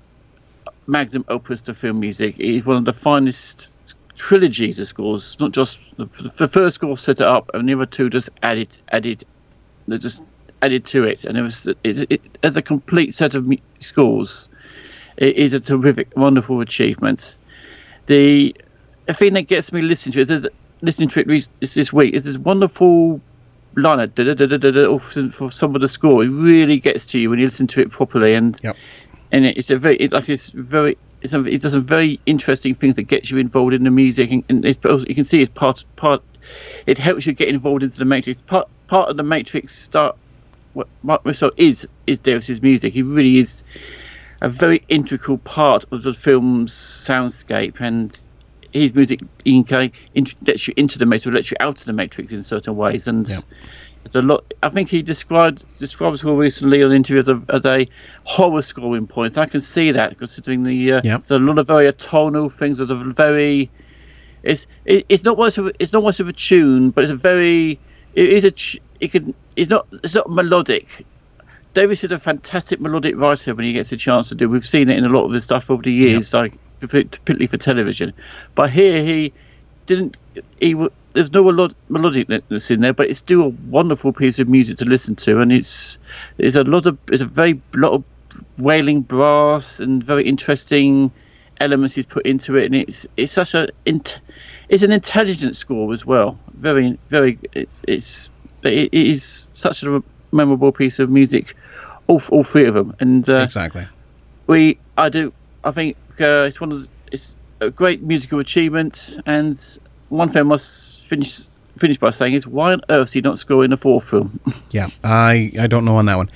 magnum 0.86 1.24
opus 1.28 1.62
to 1.62 1.74
film 1.74 2.00
music. 2.00 2.38
It 2.38 2.56
is 2.56 2.64
one 2.64 2.76
of 2.76 2.84
the 2.84 2.92
finest 2.92 3.72
trilogies 4.14 4.78
of 4.78 4.86
scores. 4.88 5.38
Not 5.40 5.52
just 5.52 5.80
the, 5.96 6.06
the 6.36 6.48
first 6.48 6.76
score 6.76 6.96
set 6.98 7.20
it 7.20 7.26
up, 7.26 7.50
and 7.54 7.68
the 7.68 7.74
other 7.74 7.86
two 7.86 8.10
just 8.10 8.30
added 8.42 8.78
added, 8.90 9.24
they 9.88 9.98
just 9.98 10.22
added 10.62 10.84
to 10.86 11.04
it, 11.04 11.24
and 11.24 11.36
it 11.36 11.42
was 11.42 11.66
it, 11.66 11.76
it, 12.10 12.20
as 12.42 12.56
a 12.56 12.62
complete 12.62 13.14
set 13.14 13.34
of 13.34 13.50
scores. 13.80 14.48
It 15.16 15.36
is 15.36 15.52
a 15.52 15.60
terrific, 15.60 16.16
wonderful 16.16 16.60
achievement. 16.60 17.36
The, 18.06 18.56
the 19.06 19.14
thing 19.14 19.34
that 19.34 19.42
gets 19.42 19.72
me 19.72 19.82
listening 19.82 20.12
to 20.14 20.20
it 20.22 20.30
is 20.30 20.46
listening 20.82 21.08
to 21.08 21.20
it 21.20 21.48
this, 21.60 21.74
this 21.74 21.92
week 21.92 22.12
is 22.12 22.24
this 22.24 22.36
wonderful 22.36 23.20
line 23.76 24.00
for 25.30 25.50
some 25.50 25.74
of 25.74 25.80
the 25.80 25.88
score. 25.88 26.22
It 26.22 26.28
really 26.28 26.78
gets 26.78 27.06
to 27.06 27.18
you 27.18 27.30
when 27.30 27.38
you 27.38 27.46
listen 27.46 27.66
to 27.68 27.80
it 27.80 27.90
properly, 27.90 28.34
and 28.34 28.58
yep. 28.62 28.76
and 29.30 29.46
it's 29.46 29.70
a 29.70 29.78
very 29.78 29.96
it, 29.96 30.12
like 30.12 30.28
it's 30.28 30.48
very 30.48 30.98
it's 31.22 31.32
a, 31.32 31.44
it 31.44 31.62
does 31.62 31.72
some 31.72 31.84
very 31.84 32.20
interesting 32.26 32.74
things 32.74 32.96
that 32.96 33.04
gets 33.04 33.30
you 33.30 33.38
involved 33.38 33.74
in 33.74 33.84
the 33.84 33.90
music, 33.90 34.30
and, 34.30 34.44
and 34.48 34.64
you 34.64 35.14
can 35.14 35.24
see 35.24 35.40
it's 35.40 35.52
part 35.52 35.84
part. 35.96 36.22
It 36.86 36.98
helps 36.98 37.24
you 37.24 37.32
get 37.32 37.48
involved 37.48 37.82
into 37.82 37.98
the 37.98 38.04
matrix. 38.04 38.42
Part 38.42 38.68
part 38.88 39.08
of 39.08 39.16
the 39.16 39.22
matrix 39.22 39.74
start. 39.74 40.16
What 40.74 40.88
Mark 41.02 41.22
Russell 41.24 41.52
is 41.56 41.86
is 42.06 42.18
Davis's 42.18 42.62
music. 42.62 42.92
He 42.94 43.02
really 43.02 43.38
is 43.38 43.62
a 44.40 44.48
very 44.48 44.82
integral 44.88 45.38
part 45.38 45.84
of 45.92 46.02
the 46.02 46.14
film's 46.14 46.72
soundscape, 46.72 47.80
and 47.80 48.18
his 48.72 48.94
music 48.94 49.20
lets 49.44 50.68
you 50.68 50.74
into 50.76 50.98
the 50.98 51.06
matrix, 51.06 51.34
lets 51.34 51.50
you 51.50 51.56
out 51.60 51.80
of 51.80 51.84
the 51.84 51.92
matrix 51.92 52.32
in 52.32 52.42
certain 52.42 52.76
ways, 52.76 53.06
and. 53.06 53.28
Yeah. 53.28 53.40
It's 54.04 54.16
a 54.16 54.20
lot. 54.20 54.52
I 54.64 54.68
think 54.68 54.88
he 54.88 55.00
described 55.00 55.64
described 55.78 56.18
score 56.18 56.36
recently 56.36 56.82
on 56.82 56.90
an 56.90 56.96
interview 56.96 57.20
as 57.20 57.28
a, 57.28 57.40
as 57.48 57.64
a 57.64 57.86
horror 58.24 58.62
scoring 58.62 59.06
point. 59.06 59.38
I 59.38 59.46
can 59.46 59.60
see 59.60 59.92
that 59.92 60.18
considering 60.18 60.64
the 60.64 60.94
uh, 60.94 61.00
yep. 61.04 61.30
a 61.30 61.38
lot 61.38 61.58
of 61.58 61.68
very 61.68 61.92
tonal 61.92 62.48
things. 62.48 62.78
There's 62.78 62.90
a 62.90 62.96
very 62.96 63.70
it's 64.42 64.66
it, 64.84 65.06
it's 65.08 65.24
not 65.24 65.38
much 65.38 65.58
of 65.58 65.68
a, 65.68 65.72
it's 65.78 65.92
not 65.92 66.02
much 66.02 66.20
of 66.20 66.28
a 66.28 66.32
tune, 66.32 66.90
but 66.90 67.04
it's 67.04 67.12
a 67.12 67.16
very 67.16 67.78
it 68.14 68.28
is 68.28 68.44
a 68.44 68.52
it 69.00 69.12
can 69.12 69.34
it's 69.56 69.70
not 69.70 69.86
it's 70.02 70.14
not 70.14 70.28
melodic. 70.30 71.06
Davis 71.74 72.04
is 72.04 72.12
a 72.12 72.18
fantastic 72.18 72.80
melodic 72.80 73.16
writer 73.16 73.54
when 73.54 73.64
he 73.64 73.72
gets 73.72 73.92
a 73.92 73.96
chance 73.96 74.28
to 74.28 74.34
do. 74.34 74.48
We've 74.48 74.66
seen 74.66 74.90
it 74.90 74.98
in 74.98 75.04
a 75.04 75.08
lot 75.08 75.24
of 75.24 75.32
his 75.32 75.44
stuff 75.44 75.70
over 75.70 75.82
the 75.82 75.92
years, 75.92 76.32
yep. 76.32 76.42
like 76.42 76.52
particularly 76.88 77.46
for 77.46 77.56
television. 77.56 78.12
But 78.54 78.70
here 78.70 79.02
he 79.02 79.32
didn't. 79.86 80.16
He 80.60 80.74
there's 81.12 81.32
no 81.32 81.44
melodicness 81.44 82.70
in 82.70 82.80
there, 82.80 82.92
but 82.92 83.08
it's 83.08 83.18
still 83.18 83.42
a 83.42 83.48
wonderful 83.48 84.12
piece 84.12 84.38
of 84.38 84.48
music 84.48 84.78
to 84.78 84.84
listen 84.84 85.16
to, 85.16 85.40
and 85.40 85.52
it's 85.52 85.98
there's 86.36 86.56
a 86.56 86.64
lot 86.64 86.86
of 86.86 86.98
it's 87.08 87.22
a 87.22 87.26
very 87.26 87.60
lot 87.74 87.92
of 87.92 88.04
wailing 88.58 89.02
brass 89.02 89.80
and 89.80 90.02
very 90.02 90.26
interesting 90.26 91.10
elements 91.60 91.94
he's 91.94 92.06
put 92.06 92.24
into 92.26 92.56
it, 92.56 92.66
and 92.66 92.74
it's 92.74 93.06
it's 93.16 93.32
such 93.32 93.54
a 93.54 93.68
it's 93.84 94.82
an 94.82 94.92
intelligent 94.92 95.56
score 95.56 95.92
as 95.92 96.06
well. 96.06 96.38
Very 96.54 96.98
very 97.10 97.38
it's 97.52 97.84
it's 97.86 98.30
it 98.62 98.92
is 98.92 99.50
such 99.52 99.82
a 99.82 100.02
memorable 100.30 100.72
piece 100.72 100.98
of 100.98 101.10
music, 101.10 101.56
all 102.06 102.22
all 102.30 102.44
three 102.44 102.64
of 102.64 102.74
them, 102.74 102.94
and 103.00 103.28
uh, 103.28 103.40
exactly 103.40 103.86
we 104.46 104.78
I 104.96 105.08
do 105.08 105.32
I 105.64 105.70
think 105.70 105.96
uh, 106.22 106.44
it's 106.48 106.60
one 106.60 106.72
of 106.72 106.82
the, 106.82 106.88
it's 107.10 107.34
a 107.60 107.70
great 107.70 108.02
musical 108.02 108.38
achievement, 108.38 109.20
and 109.26 109.78
one 110.08 110.30
thing 110.30 110.40
I 110.40 110.44
must 110.44 111.06
finish 111.06 111.42
finish 111.78 111.98
by 111.98 112.10
saying 112.10 112.34
is 112.34 112.46
why 112.46 112.72
on 112.72 112.82
earth 112.90 113.08
did 113.08 113.14
he 113.14 113.20
not 113.22 113.38
score 113.38 113.64
in 113.64 113.70
the 113.70 113.76
fourth 113.76 114.04
film? 114.04 114.38
yeah, 114.70 114.88
I 115.04 115.52
I 115.58 115.66
don't 115.66 115.84
know 115.84 115.96
on 115.96 116.06
that 116.06 116.16
one. 116.16 116.30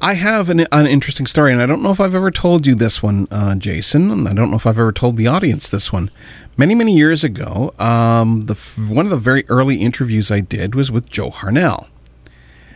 I 0.00 0.14
have 0.14 0.48
an, 0.48 0.60
an 0.70 0.86
interesting 0.86 1.26
story, 1.26 1.52
and 1.52 1.60
I 1.60 1.66
don't 1.66 1.82
know 1.82 1.90
if 1.90 1.98
I've 1.98 2.14
ever 2.14 2.30
told 2.30 2.68
you 2.68 2.76
this 2.76 3.02
one, 3.02 3.26
uh, 3.32 3.56
Jason. 3.56 4.12
And 4.12 4.28
I 4.28 4.32
don't 4.32 4.48
know 4.50 4.56
if 4.56 4.64
I've 4.64 4.78
ever 4.78 4.92
told 4.92 5.16
the 5.16 5.26
audience 5.26 5.68
this 5.68 5.92
one. 5.92 6.10
Many, 6.56 6.76
many 6.76 6.96
years 6.96 7.24
ago, 7.24 7.74
um, 7.80 8.42
the 8.42 8.54
one 8.88 9.06
of 9.06 9.10
the 9.10 9.16
very 9.16 9.44
early 9.48 9.76
interviews 9.76 10.30
I 10.30 10.40
did 10.40 10.74
was 10.74 10.90
with 10.90 11.08
Joe 11.08 11.30
Harnell. 11.30 11.86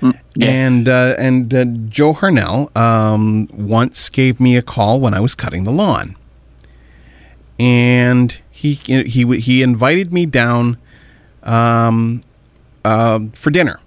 Mm, 0.03 0.19
yes. 0.35 0.49
And 0.49 0.89
uh, 0.89 1.15
and 1.17 1.55
uh, 1.55 1.65
Joe 1.89 2.13
Harnell 2.13 2.77
um, 2.77 3.49
once 3.53 4.09
gave 4.09 4.41
me 4.41 4.57
a 4.57 4.63
call 4.63 4.99
when 5.01 5.15
I 5.15 5.21
was 5.21 5.37
cutting 5.37 5.63
the 5.63 5.71
lawn, 5.71 6.17
and 7.59 8.37
he 8.51 8.75
he 8.75 9.39
he 9.39 9.63
invited 9.63 10.13
me 10.13 10.27
down 10.27 10.77
um, 11.45 12.23
uh, 12.85 13.21
for 13.35 13.51
dinner, 13.51 13.79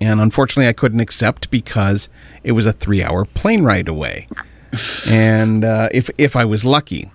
and 0.00 0.18
unfortunately 0.18 0.66
I 0.66 0.72
couldn't 0.72 1.00
accept 1.00 1.50
because 1.50 2.08
it 2.42 2.52
was 2.52 2.64
a 2.64 2.72
three 2.72 3.02
hour 3.02 3.26
plane 3.26 3.64
ride 3.64 3.86
away, 3.86 4.26
and 5.06 5.62
uh, 5.62 5.90
if 5.92 6.08
if 6.16 6.36
I 6.36 6.46
was 6.46 6.64
lucky, 6.64 7.10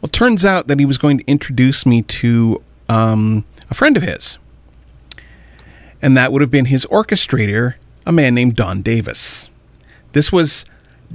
well, 0.00 0.04
it 0.04 0.12
turns 0.12 0.42
out 0.42 0.68
that 0.68 0.78
he 0.78 0.86
was 0.86 0.96
going 0.96 1.18
to 1.18 1.24
introduce 1.26 1.84
me 1.84 2.00
to 2.00 2.62
um, 2.88 3.44
a 3.68 3.74
friend 3.74 3.98
of 3.98 4.02
his 4.02 4.38
and 6.02 6.16
that 6.16 6.32
would 6.32 6.42
have 6.42 6.50
been 6.50 6.66
his 6.66 6.84
orchestrator, 6.86 7.74
a 8.04 8.12
man 8.12 8.34
named 8.34 8.56
Don 8.56 8.82
Davis. 8.82 9.48
This 10.12 10.32
was 10.32 10.64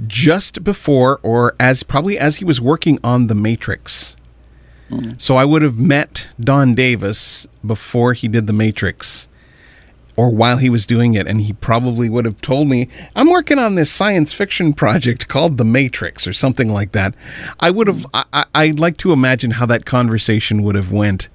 just 0.06 0.64
before, 0.64 1.20
or 1.22 1.54
as 1.60 1.82
probably 1.82 2.18
as 2.18 2.36
he 2.36 2.44
was 2.44 2.60
working 2.60 2.98
on 3.04 3.26
The 3.26 3.34
Matrix. 3.34 4.16
Mm. 4.90 5.20
So 5.20 5.36
I 5.36 5.44
would 5.44 5.62
have 5.62 5.78
met 5.78 6.28
Don 6.40 6.74
Davis 6.74 7.46
before 7.64 8.14
he 8.14 8.26
did 8.26 8.46
The 8.46 8.52
Matrix, 8.52 9.28
or 10.16 10.30
while 10.30 10.56
he 10.56 10.70
was 10.70 10.86
doing 10.86 11.14
it, 11.14 11.26
and 11.26 11.42
he 11.42 11.52
probably 11.52 12.08
would 12.08 12.24
have 12.24 12.40
told 12.40 12.68
me, 12.68 12.88
"I'm 13.14 13.28
working 13.28 13.58
on 13.58 13.74
this 13.74 13.90
science 13.90 14.32
fiction 14.32 14.72
project 14.72 15.28
called 15.28 15.58
The 15.58 15.64
Matrix," 15.64 16.26
or 16.26 16.32
something 16.32 16.72
like 16.72 16.92
that. 16.92 17.14
I 17.60 17.70
would 17.70 17.86
have. 17.86 18.06
I, 18.14 18.46
I'd 18.54 18.80
like 18.80 18.96
to 18.98 19.12
imagine 19.12 19.52
how 19.52 19.66
that 19.66 19.84
conversation 19.84 20.62
would 20.62 20.74
have 20.74 20.90
went 20.90 21.28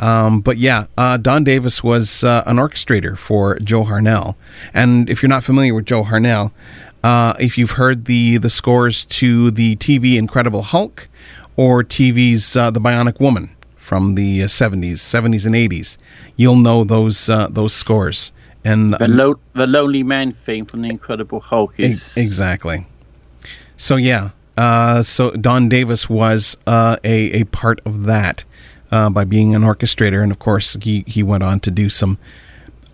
um, 0.00 0.40
but 0.40 0.56
yeah, 0.56 0.86
uh, 0.96 1.18
Don 1.18 1.44
Davis 1.44 1.84
was 1.84 2.24
uh, 2.24 2.42
an 2.46 2.56
orchestrator 2.56 3.16
for 3.16 3.58
Joe 3.58 3.84
Harnell. 3.84 4.34
And 4.72 5.08
if 5.10 5.22
you're 5.22 5.28
not 5.28 5.44
familiar 5.44 5.74
with 5.74 5.84
Joe 5.84 6.04
Harnell, 6.04 6.52
uh, 7.04 7.34
if 7.38 7.58
you've 7.58 7.72
heard 7.72 8.06
the 8.06 8.38
the 8.38 8.50
scores 8.50 9.04
to 9.06 9.50
the 9.50 9.76
TV 9.76 10.16
Incredible 10.16 10.62
Hulk 10.62 11.08
or 11.56 11.84
TV's 11.84 12.56
uh, 12.56 12.70
The 12.70 12.80
Bionic 12.80 13.20
Woman 13.20 13.54
from 13.76 14.14
the 14.14 14.40
70s, 14.40 15.14
uh, 15.14 15.20
70s 15.20 15.44
and 15.44 15.54
80s, 15.54 15.98
you'll 16.36 16.56
know 16.56 16.82
those 16.82 17.28
uh, 17.28 17.48
those 17.50 17.74
scores. 17.74 18.32
And 18.64 18.94
the, 18.94 19.08
lo- 19.08 19.40
the 19.54 19.66
Lonely 19.66 20.02
Man 20.02 20.32
theme 20.32 20.64
from 20.64 20.82
the 20.82 20.88
Incredible 20.88 21.40
Hulk 21.40 21.74
is 21.78 22.16
exactly. 22.16 22.86
So 23.76 23.96
yeah, 23.96 24.30
so 25.02 25.30
Don 25.32 25.68
Davis 25.68 26.08
was 26.08 26.56
a 26.66 26.98
a 27.04 27.44
part 27.44 27.80
of 27.84 28.04
that 28.04 28.44
uh, 28.90 29.10
by 29.10 29.24
being 29.24 29.54
an 29.54 29.62
orchestrator, 29.62 30.22
and 30.22 30.32
of 30.32 30.38
course 30.38 30.76
he 30.82 31.04
he 31.06 31.22
went 31.22 31.42
on 31.42 31.60
to 31.60 31.70
do 31.70 31.88
some 31.90 32.18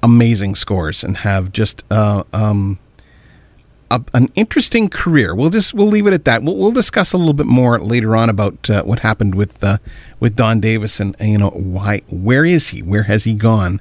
amazing 0.03 0.55
scores 0.55 1.03
and 1.03 1.19
have 1.19 1.53
just 1.53 1.83
uh, 1.91 2.23
um, 2.33 2.79
a, 3.91 4.03
an 4.15 4.31
interesting 4.35 4.89
career. 4.89 5.35
We'll 5.35 5.51
just 5.51 5.75
we'll 5.75 5.89
leave 5.89 6.07
it 6.07 6.13
at 6.13 6.25
that. 6.25 6.43
We'll, 6.43 6.57
we'll 6.57 6.73
discuss 6.73 7.13
a 7.13 7.19
little 7.19 7.35
bit 7.35 7.47
more 7.47 7.79
later 7.81 8.17
on 8.17 8.29
about 8.29 8.69
uh, 8.71 8.83
what 8.83 9.01
happened 9.01 9.35
with 9.35 9.63
uh, 9.63 9.79
with 10.21 10.37
Don 10.37 10.61
Davis 10.61 11.01
and, 11.01 11.17
you 11.21 11.39
know 11.39 11.51
why 11.51 12.03
where 12.09 12.45
is 12.45 12.69
he? 12.69 12.83
Where 12.83 13.05
has 13.05 13.25
he 13.25 13.35
gone? 13.35 13.81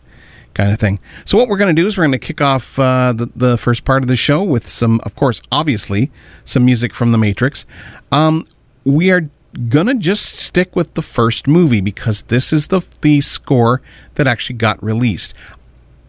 Kind 0.53 0.71
of 0.71 0.79
thing. 0.79 0.99
So 1.25 1.37
what 1.37 1.49
we're 1.49 1.57
going 1.57 1.75
to 1.75 1.81
do 1.81 1.85
is 1.85 1.97
we're 1.97 2.05
going 2.05 2.13
to 2.13 2.17
kick 2.17 2.39
off 2.39 2.79
uh, 2.79 3.13
the 3.13 3.29
the 3.35 3.57
first 3.57 3.83
part 3.83 4.03
of 4.03 4.07
the 4.07 4.15
show 4.15 4.41
with 4.41 4.69
some, 4.69 5.01
of 5.03 5.13
course, 5.15 5.41
obviously 5.51 6.11
some 6.45 6.63
music 6.63 6.93
from 6.93 7.11
The 7.11 7.17
Matrix. 7.17 7.65
Um, 8.11 8.47
we 8.85 9.11
are 9.11 9.29
gonna 9.69 9.95
just 9.95 10.25
stick 10.37 10.75
with 10.75 10.93
the 10.93 11.01
first 11.01 11.47
movie 11.47 11.81
because 11.81 12.23
this 12.23 12.51
is 12.53 12.67
the 12.67 12.81
the 13.01 13.21
score 13.21 13.81
that 14.15 14.27
actually 14.27 14.57
got 14.57 14.81
released. 14.83 15.33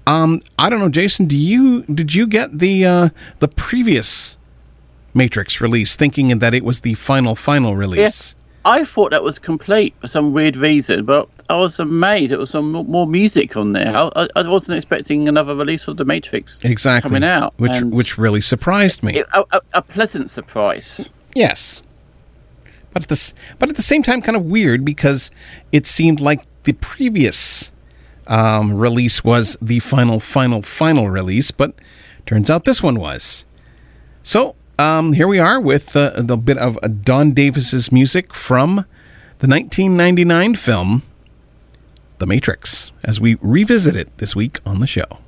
Um, 0.06 0.40
I 0.58 0.70
don't 0.70 0.78
know, 0.78 0.88
Jason. 0.88 1.26
Do 1.26 1.36
you 1.36 1.82
did 1.82 2.14
you 2.14 2.26
get 2.26 2.58
the 2.58 2.86
uh, 2.86 3.08
the 3.40 3.48
previous 3.48 4.38
Matrix 5.14 5.60
release, 5.60 5.96
thinking 5.96 6.38
that 6.38 6.54
it 6.54 6.64
was 6.64 6.82
the 6.82 6.94
final 6.94 7.34
final 7.34 7.76
release? 7.76 7.98
Yes, 7.98 8.34
I 8.64 8.84
thought 8.84 9.10
that 9.10 9.24
was 9.24 9.38
complete 9.38 9.94
for 10.00 10.06
some 10.06 10.32
weird 10.32 10.56
reason, 10.56 11.04
but 11.04 11.28
I 11.48 11.56
was 11.56 11.78
amazed. 11.78 12.32
It 12.32 12.38
was 12.38 12.50
some 12.50 12.70
more 12.72 13.06
music 13.06 13.56
on 13.56 13.72
there. 13.72 13.96
I, 13.96 14.28
I 14.36 14.48
wasn't 14.48 14.76
expecting 14.76 15.28
another 15.28 15.54
release 15.54 15.88
of 15.88 15.96
the 15.96 16.04
Matrix 16.04 16.60
exactly 16.64 17.08
coming 17.08 17.24
out, 17.24 17.54
which 17.58 17.80
which 17.82 18.18
really 18.18 18.40
surprised 18.40 19.02
me. 19.02 19.18
It, 19.18 19.26
a, 19.34 19.44
a, 19.52 19.60
a 19.74 19.82
pleasant 19.82 20.30
surprise. 20.30 21.10
Yes, 21.34 21.82
but 22.96 23.02
at 23.02 23.08
the 23.10 23.32
but 23.58 23.68
at 23.68 23.76
the 23.76 23.82
same 23.82 24.02
time, 24.02 24.22
kind 24.22 24.38
of 24.38 24.46
weird 24.46 24.82
because 24.82 25.30
it 25.70 25.84
seemed 25.84 26.18
like 26.18 26.46
the 26.62 26.72
previous 26.72 27.70
um, 28.26 28.74
release 28.74 29.22
was 29.22 29.54
the 29.60 29.80
final, 29.80 30.18
final, 30.18 30.62
final 30.62 31.10
release, 31.10 31.50
but 31.50 31.74
turns 32.24 32.48
out 32.48 32.64
this 32.64 32.82
one 32.82 32.98
was. 32.98 33.44
So 34.22 34.56
um, 34.78 35.12
here 35.12 35.28
we 35.28 35.38
are 35.38 35.60
with 35.60 35.94
uh, 35.94 36.22
the 36.22 36.38
bit 36.38 36.56
of 36.56 36.78
uh, 36.82 36.88
Don 36.88 37.32
Davis's 37.32 37.92
music 37.92 38.32
from 38.32 38.86
the 39.40 39.46
1999 39.46 40.54
film 40.54 41.02
The 42.16 42.26
Matrix, 42.26 42.92
as 43.04 43.20
we 43.20 43.34
revisit 43.42 43.94
it 43.94 44.16
this 44.16 44.34
week 44.34 44.60
on 44.64 44.80
the 44.80 44.86
show. 44.86 45.18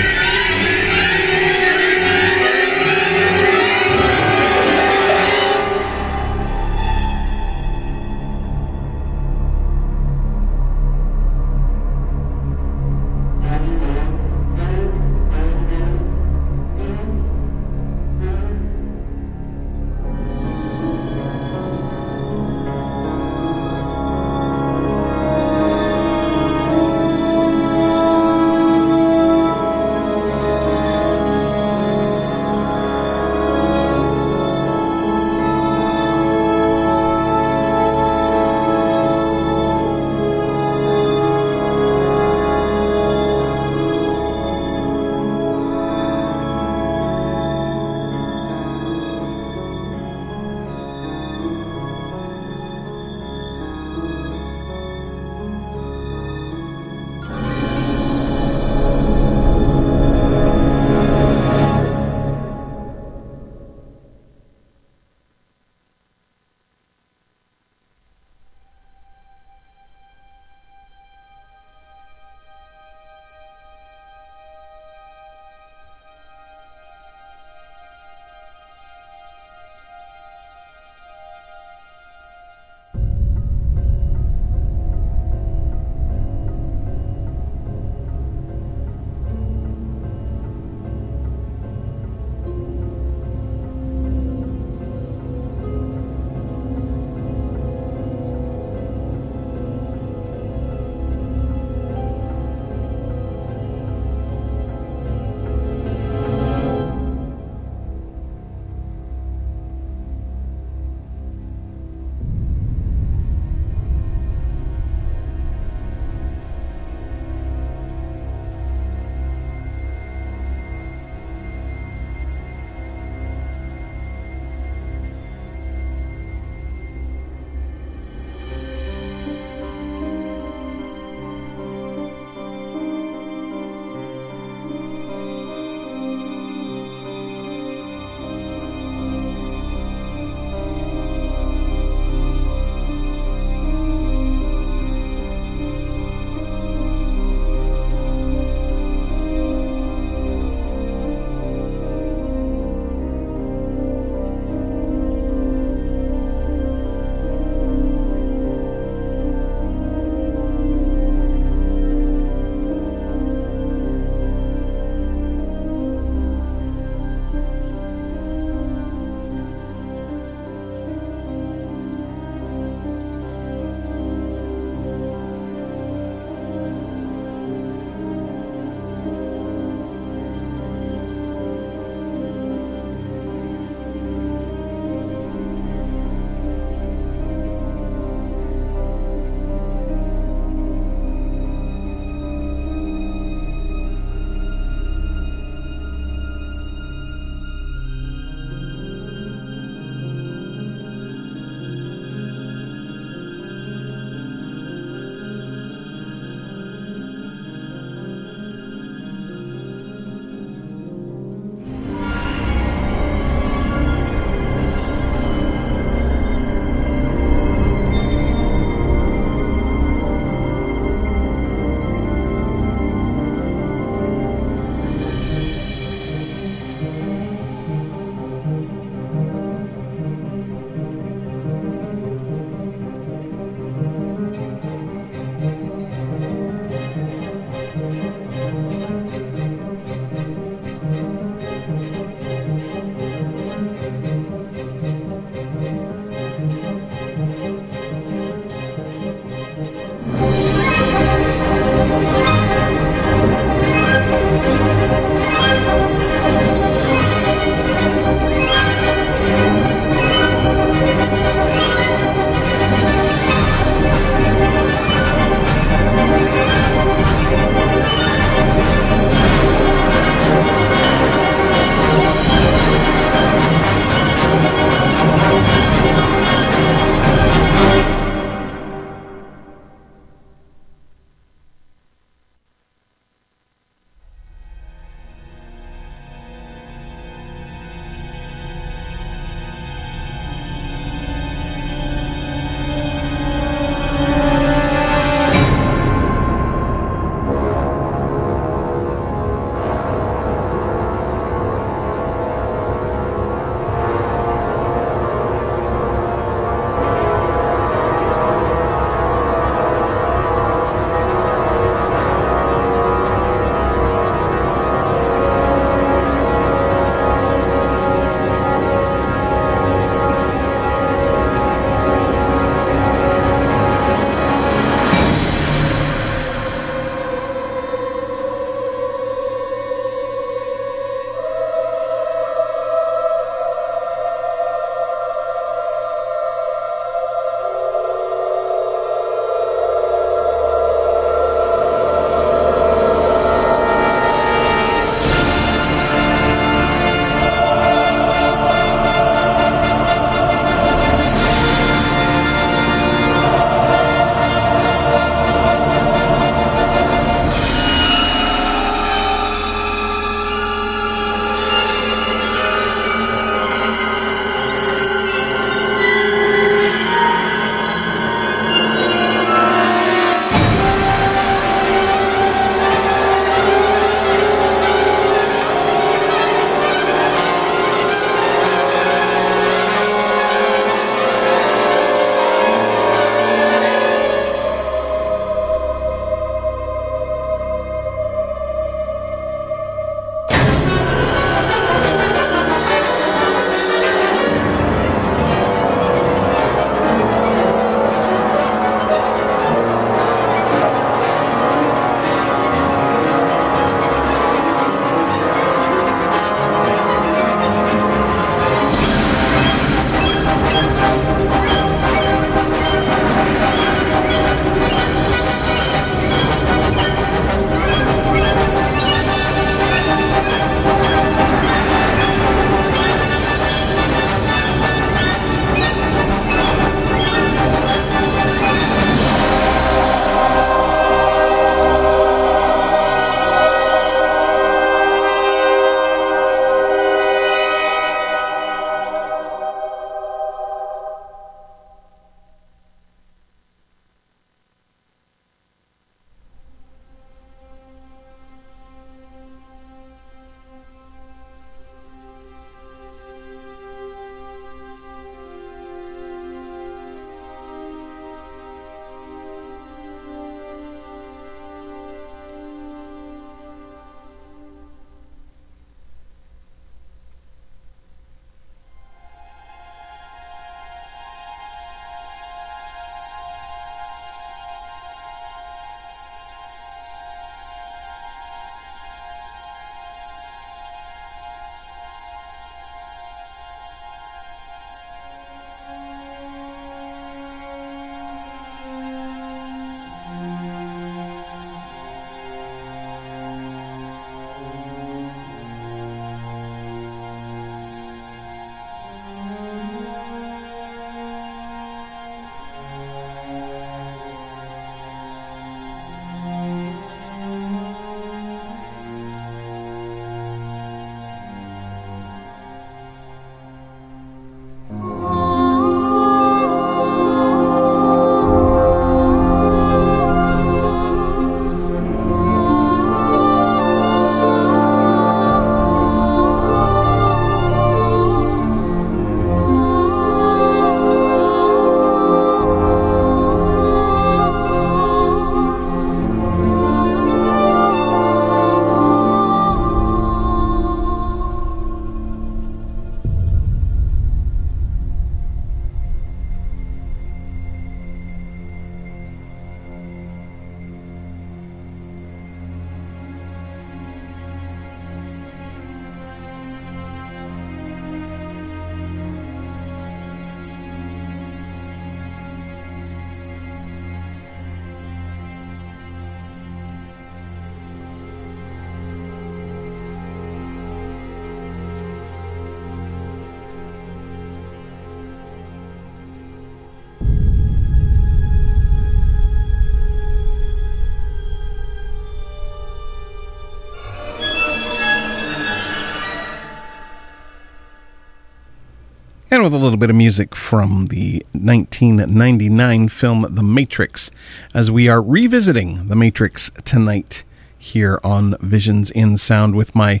With 589.52 589.60
a 589.60 589.64
little 589.64 589.78
bit 589.78 589.90
of 589.90 589.96
music 589.96 590.34
from 590.34 590.86
the 590.86 591.26
1999 591.32 592.88
film 592.88 593.26
The 593.28 593.42
Matrix, 593.42 594.10
as 594.54 594.70
we 594.70 594.88
are 594.88 595.02
revisiting 595.02 595.88
The 595.88 595.94
Matrix 595.94 596.50
tonight 596.64 597.22
here 597.58 598.00
on 598.02 598.34
Visions 598.40 598.90
in 598.90 599.18
Sound 599.18 599.54
with 599.54 599.74
my 599.74 600.00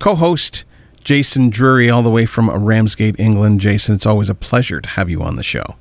co 0.00 0.14
host, 0.16 0.64
Jason 1.02 1.48
Drury, 1.48 1.88
all 1.88 2.02
the 2.02 2.10
way 2.10 2.26
from 2.26 2.50
Ramsgate, 2.50 3.18
England. 3.18 3.60
Jason, 3.60 3.94
it's 3.94 4.04
always 4.04 4.28
a 4.28 4.34
pleasure 4.34 4.82
to 4.82 4.88
have 4.90 5.08
you 5.08 5.22
on 5.22 5.36
the 5.36 5.42
show. 5.42 5.76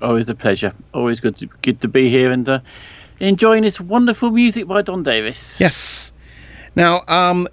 Always 0.00 0.28
a 0.28 0.34
pleasure. 0.36 0.72
Always 0.92 1.18
good 1.18 1.36
to, 1.38 1.46
good 1.62 1.80
to 1.80 1.88
be 1.88 2.08
here 2.08 2.30
and 2.30 2.48
uh, 2.48 2.60
enjoying 3.18 3.64
this 3.64 3.80
wonderful 3.80 4.30
music 4.30 4.68
by 4.68 4.82
Don 4.82 5.02
Davis. 5.02 5.58
Yes. 5.58 6.12
Now, 6.76 7.02
um, 7.08 7.48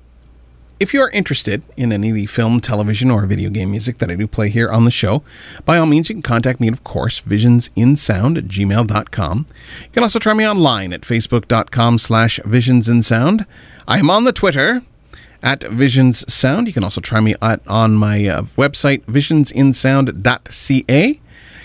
if 0.81 0.93
you 0.95 0.99
are 0.99 1.11
interested 1.11 1.61
in 1.77 1.93
any 1.93 2.09
of 2.09 2.15
the 2.15 2.25
film, 2.25 2.59
television, 2.59 3.11
or 3.11 3.27
video 3.27 3.51
game 3.51 3.69
music 3.69 3.99
that 3.99 4.09
I 4.09 4.15
do 4.15 4.25
play 4.25 4.49
here 4.49 4.71
on 4.71 4.83
the 4.83 4.89
show, 4.89 5.21
by 5.63 5.77
all 5.77 5.85
means, 5.85 6.09
you 6.09 6.15
can 6.15 6.23
contact 6.23 6.59
me, 6.59 6.67
of 6.69 6.83
course, 6.83 7.21
visionsinsound 7.21 8.35
at 8.35 8.45
gmail.com. 8.45 9.45
You 9.83 9.89
can 9.91 10.01
also 10.01 10.17
try 10.17 10.33
me 10.33 10.47
online 10.47 10.91
at 10.91 11.01
facebook.com 11.01 11.99
slash 11.99 12.39
visionsinsound. 12.39 13.45
I 13.87 13.99
am 13.99 14.09
on 14.09 14.23
the 14.23 14.33
Twitter 14.33 14.81
at 15.43 15.59
visionssound. 15.59 16.65
You 16.65 16.73
can 16.73 16.83
also 16.83 16.99
try 16.99 17.19
me 17.19 17.35
at, 17.43 17.61
on 17.67 17.93
my 17.93 18.25
uh, 18.25 18.41
website, 18.57 19.03
visionsinsound.ca. 19.03 21.19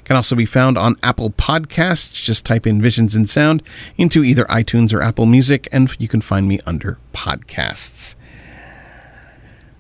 Can 0.05 0.17
also 0.17 0.37
be 0.37 0.45
found 0.45 0.77
on 0.77 0.97
Apple 1.03 1.31
Podcasts. 1.31 2.13
Just 2.13 2.45
type 2.45 2.67
in 2.67 2.83
Visions 2.83 3.17
in 3.17 3.27
Sound 3.27 3.63
into 3.97 4.23
either 4.23 4.45
iTunes 4.45 4.93
or 4.93 5.01
Apple 5.01 5.25
Music, 5.25 5.69
and 5.73 5.91
you 5.99 6.07
can 6.07 6.21
find 6.21 6.47
me 6.47 6.61
under 6.67 6.99
podcasts. 7.15 8.15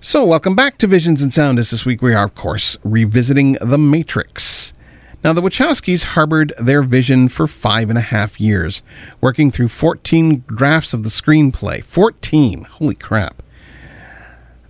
So, 0.09 0.25
welcome 0.25 0.55
back 0.55 0.79
to 0.79 0.87
Visions 0.87 1.21
and 1.21 1.35
Sound. 1.35 1.59
As 1.59 1.71
this 1.71 1.85
week 1.85 2.01
we 2.01 2.15
are, 2.15 2.27
of 2.27 2.37
course, 2.37 2.77
revisiting 2.85 3.55
The 3.61 3.77
Matrix. 3.77 4.73
Now, 5.25 5.33
the 5.33 5.43
Wachowskis 5.43 6.05
harbored 6.05 6.55
their 6.61 6.85
vision 6.85 7.29
for 7.29 7.49
five 7.49 7.89
and 7.89 7.99
a 7.99 8.03
half 8.03 8.41
years, 8.41 8.83
working 9.21 9.51
through 9.51 9.67
14 9.67 10.45
drafts 10.47 10.95
of 10.95 11.03
the 11.03 11.09
screenplay. 11.09 11.83
14! 11.83 12.63
Holy 12.67 12.95
crap. 12.95 13.43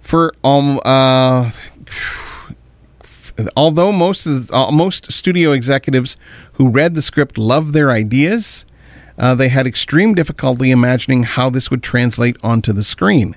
For 0.00 0.32
um, 0.42 0.80
uh, 0.86 1.50
although 3.54 3.92
most 3.92 4.24
of 4.24 4.46
the, 4.46 4.56
uh, 4.56 4.70
most 4.70 5.12
studio 5.12 5.52
executives 5.52 6.16
who 6.54 6.70
read 6.70 6.94
the 6.94 7.02
script 7.02 7.36
loved 7.36 7.74
their 7.74 7.90
ideas, 7.90 8.64
uh, 9.18 9.34
they 9.34 9.50
had 9.50 9.66
extreme 9.66 10.14
difficulty 10.14 10.70
imagining 10.70 11.24
how 11.24 11.50
this 11.50 11.70
would 11.70 11.82
translate 11.82 12.38
onto 12.42 12.72
the 12.72 12.82
screen. 12.82 13.36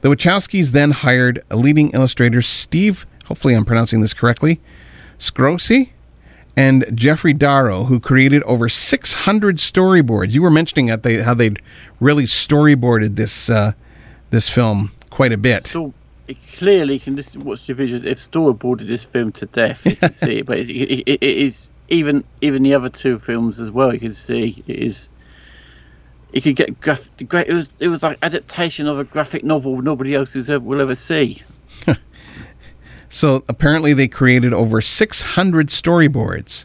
The 0.00 0.08
Wachowskis 0.08 0.70
then 0.70 0.92
hired 0.92 1.44
a 1.50 1.56
leading 1.56 1.90
illustrator 1.90 2.40
Steve, 2.40 3.06
hopefully 3.26 3.54
I'm 3.54 3.64
pronouncing 3.64 4.00
this 4.00 4.14
correctly, 4.14 4.60
Skroce, 5.18 5.90
and 6.56 6.86
Jeffrey 6.94 7.34
Darrow, 7.34 7.84
who 7.84 8.00
created 8.00 8.42
over 8.44 8.68
600 8.68 9.56
storyboards. 9.56 10.30
You 10.30 10.42
were 10.42 10.50
mentioning 10.50 10.86
that 10.86 11.02
they 11.02 11.22
how 11.22 11.34
they'd 11.34 11.60
really 12.00 12.24
storyboarded 12.24 13.16
this 13.16 13.50
uh, 13.50 13.72
this 14.30 14.48
film 14.48 14.92
quite 15.10 15.32
a 15.32 15.36
bit. 15.36 15.66
So 15.66 15.92
it 16.28 16.38
clearly 16.56 16.98
can 16.98 17.16
just 17.16 17.36
watch 17.36 17.68
your 17.68 17.76
vision. 17.76 18.06
If 18.06 18.18
storyboarded 18.18 18.86
this 18.86 19.04
film 19.04 19.32
to 19.32 19.46
death, 19.46 19.84
you 19.84 19.96
can 19.96 20.12
see 20.22 20.38
it. 20.38 20.46
But 20.46 20.58
it, 20.58 20.70
it, 20.70 21.08
it 21.08 21.22
is 21.22 21.70
even 21.88 22.24
even 22.40 22.62
the 22.62 22.74
other 22.74 22.88
two 22.88 23.18
films 23.18 23.60
as 23.60 23.70
well. 23.70 23.92
You 23.92 24.00
can 24.00 24.14
see 24.14 24.62
it 24.66 24.76
is 24.76 25.10
you 26.32 26.40
could 26.40 26.56
get 26.56 26.80
great. 26.80 27.48
It 27.48 27.54
was 27.54 27.72
it 27.78 27.88
was 27.88 28.02
like 28.02 28.18
adaptation 28.22 28.86
of 28.86 28.98
a 28.98 29.04
graphic 29.04 29.44
novel 29.44 29.80
nobody 29.82 30.14
else 30.14 30.36
ever, 30.36 30.60
will 30.60 30.80
ever 30.80 30.94
see. 30.94 31.42
so 33.08 33.44
apparently, 33.48 33.92
they 33.92 34.08
created 34.08 34.52
over 34.52 34.80
600 34.80 35.68
storyboards. 35.68 36.64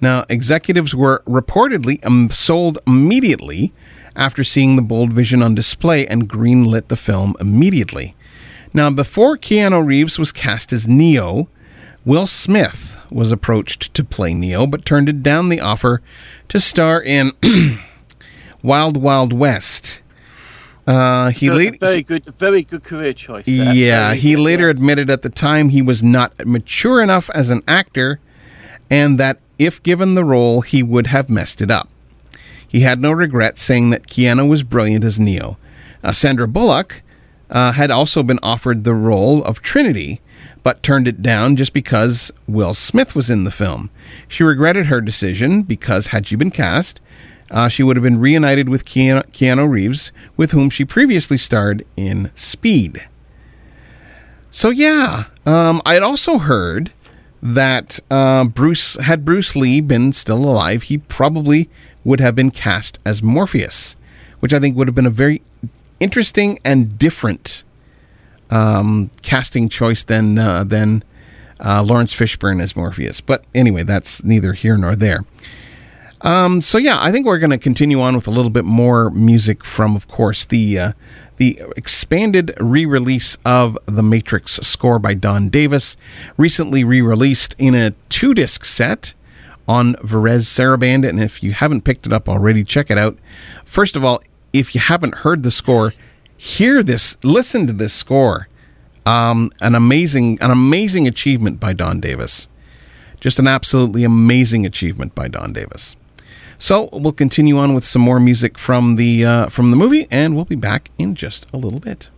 Now, 0.00 0.26
executives 0.28 0.94
were 0.94 1.22
reportedly 1.26 2.04
um, 2.04 2.30
sold 2.30 2.78
immediately 2.86 3.72
after 4.14 4.44
seeing 4.44 4.76
the 4.76 4.82
bold 4.82 5.12
vision 5.12 5.42
on 5.42 5.54
display 5.54 6.06
and 6.06 6.28
greenlit 6.28 6.88
the 6.88 6.96
film 6.96 7.34
immediately. 7.40 8.14
Now, 8.74 8.90
before 8.90 9.38
Keanu 9.38 9.86
Reeves 9.86 10.18
was 10.18 10.32
cast 10.32 10.72
as 10.72 10.86
Neo, 10.86 11.48
Will 12.04 12.26
Smith 12.26 12.96
was 13.10 13.30
approached 13.30 13.94
to 13.94 14.04
play 14.04 14.34
Neo, 14.34 14.66
but 14.66 14.84
turned 14.84 15.22
down 15.22 15.48
the 15.48 15.60
offer 15.60 16.02
to 16.48 16.60
star 16.60 17.02
in 17.02 17.32
Wild 18.66 18.96
Wild 18.96 19.32
West. 19.32 20.02
Uh, 20.88 21.30
he 21.30 21.50
later 21.50 21.78
very 21.78 22.02
good, 22.02 22.24
very 22.36 22.62
good 22.62 22.82
career 22.82 23.12
choice. 23.12 23.46
There. 23.46 23.74
Yeah, 23.74 24.08
very 24.08 24.18
he 24.18 24.36
later 24.36 24.66
yes. 24.66 24.76
admitted 24.76 25.08
at 25.08 25.22
the 25.22 25.30
time 25.30 25.68
he 25.68 25.82
was 25.82 26.02
not 26.02 26.46
mature 26.46 27.00
enough 27.00 27.30
as 27.30 27.48
an 27.48 27.62
actor, 27.68 28.20
and 28.90 29.18
that 29.18 29.38
if 29.58 29.82
given 29.82 30.14
the 30.14 30.24
role, 30.24 30.60
he 30.60 30.82
would 30.82 31.06
have 31.06 31.30
messed 31.30 31.62
it 31.62 31.70
up. 31.70 31.88
He 32.66 32.80
had 32.80 33.00
no 33.00 33.12
regrets, 33.12 33.62
saying 33.62 33.90
that 33.90 34.08
Keanu 34.08 34.48
was 34.48 34.64
brilliant 34.64 35.04
as 35.04 35.18
Neo. 35.18 35.56
Uh, 36.02 36.12
Sandra 36.12 36.48
Bullock 36.48 37.02
uh, 37.48 37.72
had 37.72 37.90
also 37.92 38.22
been 38.22 38.40
offered 38.42 38.82
the 38.82 38.94
role 38.94 39.44
of 39.44 39.62
Trinity, 39.62 40.20
but 40.64 40.82
turned 40.82 41.06
it 41.06 41.22
down 41.22 41.54
just 41.54 41.72
because 41.72 42.32
Will 42.48 42.74
Smith 42.74 43.14
was 43.14 43.30
in 43.30 43.44
the 43.44 43.52
film. 43.52 43.90
She 44.26 44.42
regretted 44.42 44.86
her 44.86 45.00
decision 45.00 45.62
because 45.62 46.08
had 46.08 46.26
she 46.26 46.34
been 46.34 46.50
cast, 46.50 47.00
uh, 47.50 47.68
she 47.68 47.82
would 47.82 47.96
have 47.96 48.02
been 48.02 48.20
reunited 48.20 48.68
with 48.68 48.84
Keanu, 48.84 49.24
Keanu 49.32 49.68
Reeves, 49.68 50.12
with 50.36 50.50
whom 50.50 50.70
she 50.70 50.84
previously 50.84 51.38
starred 51.38 51.84
in 51.96 52.30
Speed. 52.34 53.08
So 54.50 54.70
yeah, 54.70 55.24
um, 55.44 55.82
I 55.84 55.94
had 55.94 56.02
also 56.02 56.38
heard 56.38 56.92
that 57.42 58.00
uh, 58.10 58.44
Bruce 58.44 58.96
had 58.96 59.24
Bruce 59.24 59.54
Lee 59.54 59.80
been 59.80 60.12
still 60.12 60.38
alive, 60.38 60.84
he 60.84 60.98
probably 60.98 61.68
would 62.04 62.20
have 62.20 62.34
been 62.34 62.50
cast 62.50 62.98
as 63.04 63.22
Morpheus, 63.22 63.96
which 64.40 64.52
I 64.52 64.58
think 64.58 64.76
would 64.76 64.88
have 64.88 64.94
been 64.94 65.06
a 65.06 65.10
very 65.10 65.42
interesting 66.00 66.58
and 66.64 66.98
different 66.98 67.64
um, 68.50 69.10
casting 69.22 69.68
choice 69.68 70.04
than 70.04 70.38
uh, 70.38 70.64
than 70.64 71.02
uh, 71.60 71.82
Laurence 71.82 72.14
Fishburne 72.14 72.60
as 72.62 72.76
Morpheus. 72.76 73.20
But 73.20 73.44
anyway, 73.54 73.82
that's 73.82 74.24
neither 74.24 74.52
here 74.52 74.76
nor 74.76 74.96
there. 74.96 75.24
Um, 76.22 76.62
so 76.62 76.78
yeah, 76.78 76.96
I 77.00 77.12
think 77.12 77.26
we're 77.26 77.38
going 77.38 77.50
to 77.50 77.58
continue 77.58 78.00
on 78.00 78.14
with 78.14 78.26
a 78.26 78.30
little 78.30 78.50
bit 78.50 78.64
more 78.64 79.10
music 79.10 79.64
from, 79.64 79.94
of 79.94 80.08
course, 80.08 80.44
the 80.44 80.78
uh, 80.78 80.92
the 81.36 81.60
expanded 81.76 82.54
re-release 82.58 83.36
of 83.44 83.76
the 83.84 84.02
Matrix 84.02 84.52
score 84.54 84.98
by 84.98 85.12
Don 85.12 85.50
Davis, 85.50 85.96
recently 86.38 86.82
re-released 86.82 87.54
in 87.58 87.74
a 87.74 87.90
two-disc 88.08 88.64
set 88.64 89.12
on 89.68 89.94
Varese 89.96 90.46
Sarabande. 90.46 91.06
And 91.06 91.20
if 91.20 91.42
you 91.42 91.52
haven't 91.52 91.84
picked 91.84 92.06
it 92.06 92.12
up 92.12 92.26
already, 92.26 92.64
check 92.64 92.90
it 92.90 92.96
out. 92.96 93.18
First 93.66 93.96
of 93.96 94.04
all, 94.04 94.22
if 94.54 94.74
you 94.74 94.80
haven't 94.80 95.16
heard 95.16 95.42
the 95.42 95.50
score, 95.50 95.92
hear 96.38 96.82
this, 96.82 97.18
listen 97.22 97.66
to 97.66 97.72
this 97.74 97.92
score. 97.92 98.48
Um, 99.04 99.52
an 99.60 99.74
amazing, 99.74 100.38
an 100.40 100.50
amazing 100.50 101.06
achievement 101.06 101.60
by 101.60 101.74
Don 101.74 102.00
Davis. 102.00 102.48
Just 103.20 103.38
an 103.38 103.46
absolutely 103.46 104.04
amazing 104.04 104.64
achievement 104.64 105.14
by 105.14 105.28
Don 105.28 105.52
Davis. 105.52 105.96
So 106.58 106.88
we'll 106.92 107.12
continue 107.12 107.58
on 107.58 107.74
with 107.74 107.84
some 107.84 108.02
more 108.02 108.18
music 108.20 108.58
from 108.58 108.96
the 108.96 109.24
uh, 109.24 109.46
from 109.48 109.70
the 109.70 109.76
movie, 109.76 110.06
and 110.10 110.34
we'll 110.34 110.44
be 110.44 110.56
back 110.56 110.90
in 110.98 111.14
just 111.14 111.46
a 111.52 111.56
little 111.56 111.80
bit. 111.80 112.08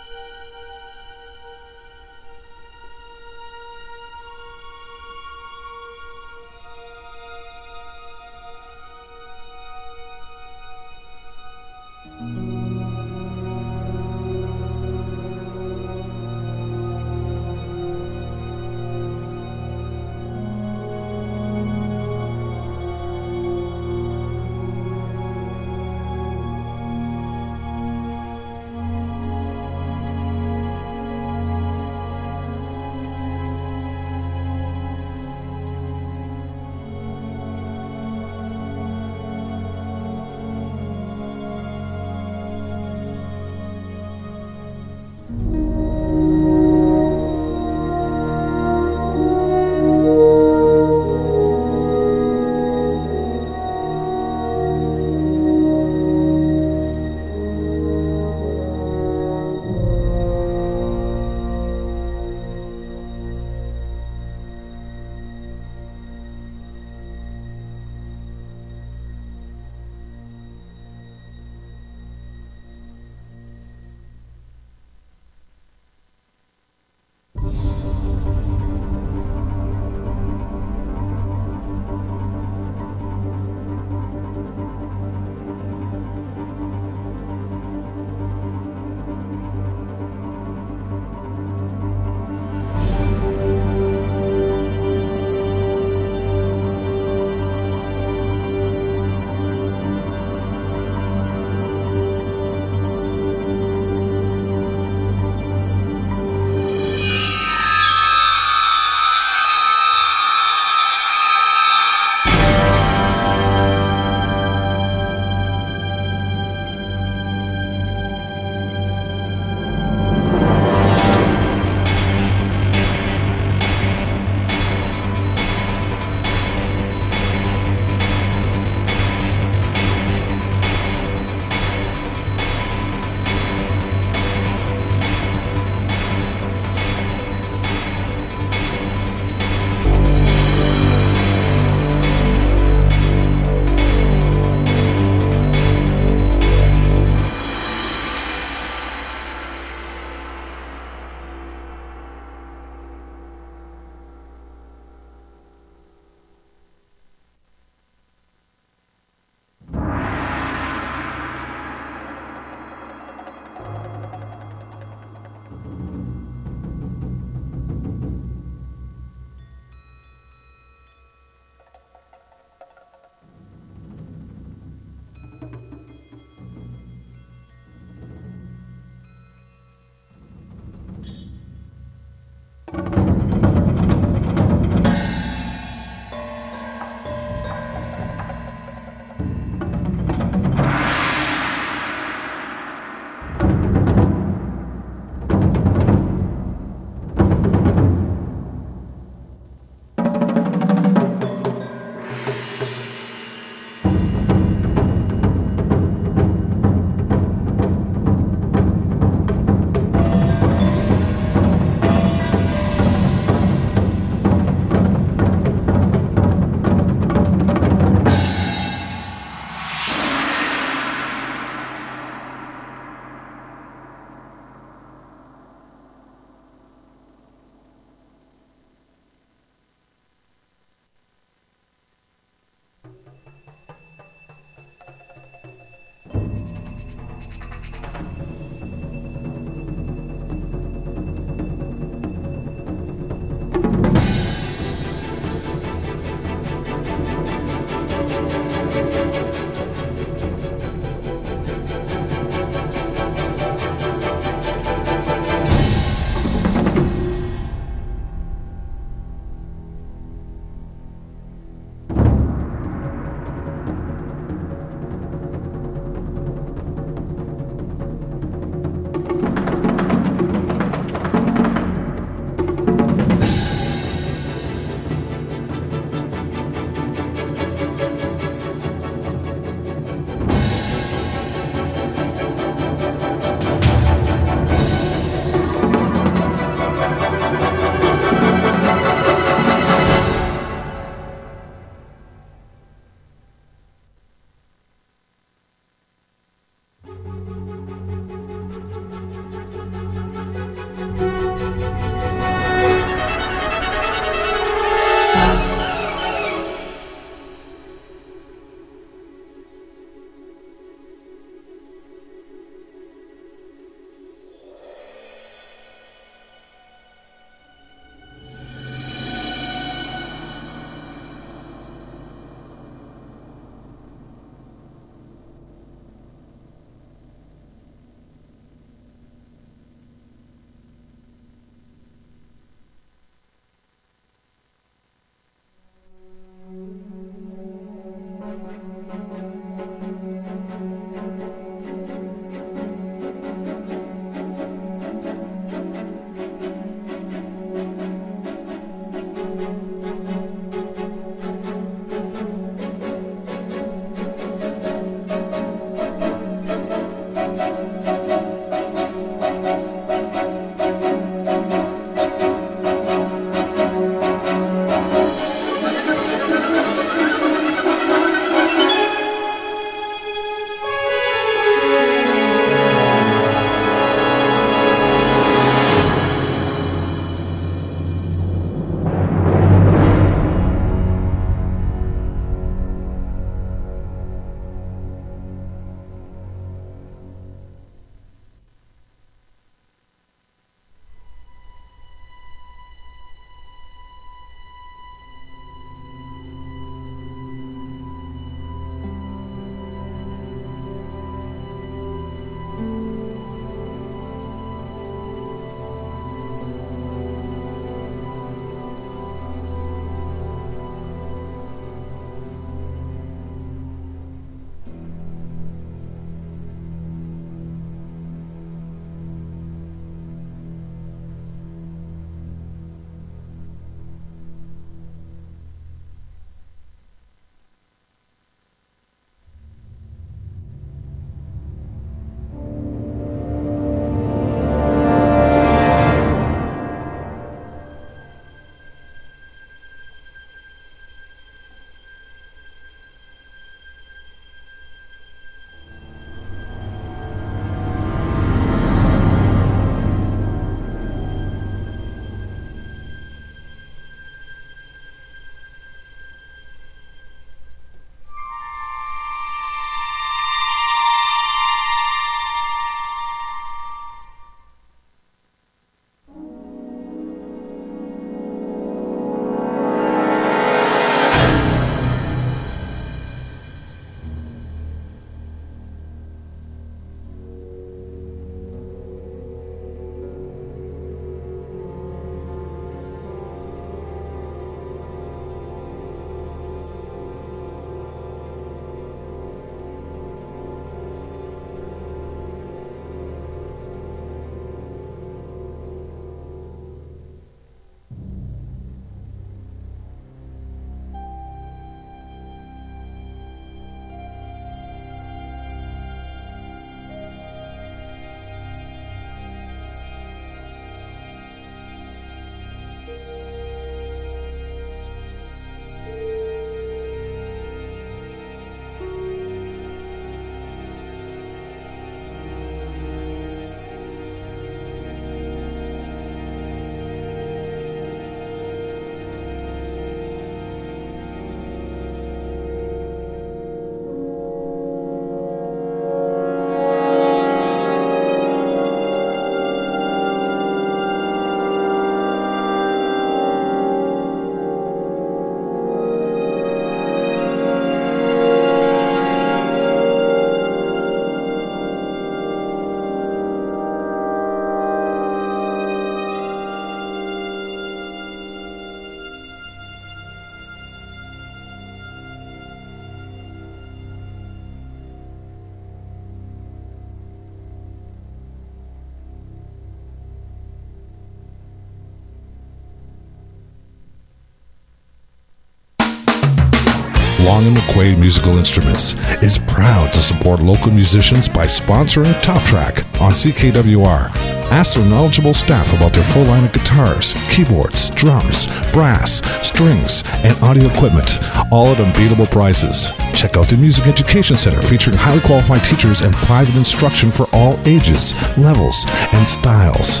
McQuaid 577.74 577.98
Musical 577.98 578.38
Instruments 578.38 578.94
is 579.20 579.36
proud 579.36 579.92
to 579.92 579.98
support 579.98 580.38
local 580.38 580.70
musicians 580.70 581.28
by 581.28 581.44
sponsoring 581.44 582.14
Top 582.22 582.40
Track 582.44 582.84
on 583.00 583.10
CKWR. 583.10 584.14
Ask 584.52 584.76
their 584.76 584.86
knowledgeable 584.86 585.34
staff 585.34 585.72
about 585.74 585.92
their 585.92 586.04
full 586.04 586.22
line 586.22 586.44
of 586.44 586.52
guitars, 586.52 587.14
keyboards, 587.28 587.90
drums, 587.90 588.46
brass, 588.70 589.22
strings, 589.44 590.04
and 590.22 590.40
audio 590.40 590.70
equipment, 590.70 591.18
all 591.50 591.66
at 591.66 591.80
unbeatable 591.80 592.26
prices. 592.26 592.92
Check 593.12 593.36
out 593.36 593.48
the 593.48 593.56
Music 593.56 593.88
Education 593.88 594.36
Center 594.36 594.62
featuring 594.62 594.96
highly 594.96 595.20
qualified 595.22 595.64
teachers 595.64 596.02
and 596.02 596.14
private 596.14 596.54
instruction 596.54 597.10
for 597.10 597.26
all 597.32 597.58
ages, 597.66 598.14
levels, 598.38 598.86
and 599.12 599.26
styles. 599.26 600.00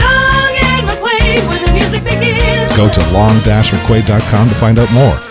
Long 0.00 0.56
and 0.56 0.88
McQuaid, 0.88 1.46
where 1.46 1.66
the 1.66 1.72
music 1.74 2.04
begins. 2.04 2.74
Go 2.74 2.88
to 2.88 3.12
long-mcquaid.com 3.12 4.48
to 4.48 4.54
find 4.54 4.78
out 4.78 4.90
more. 4.94 5.29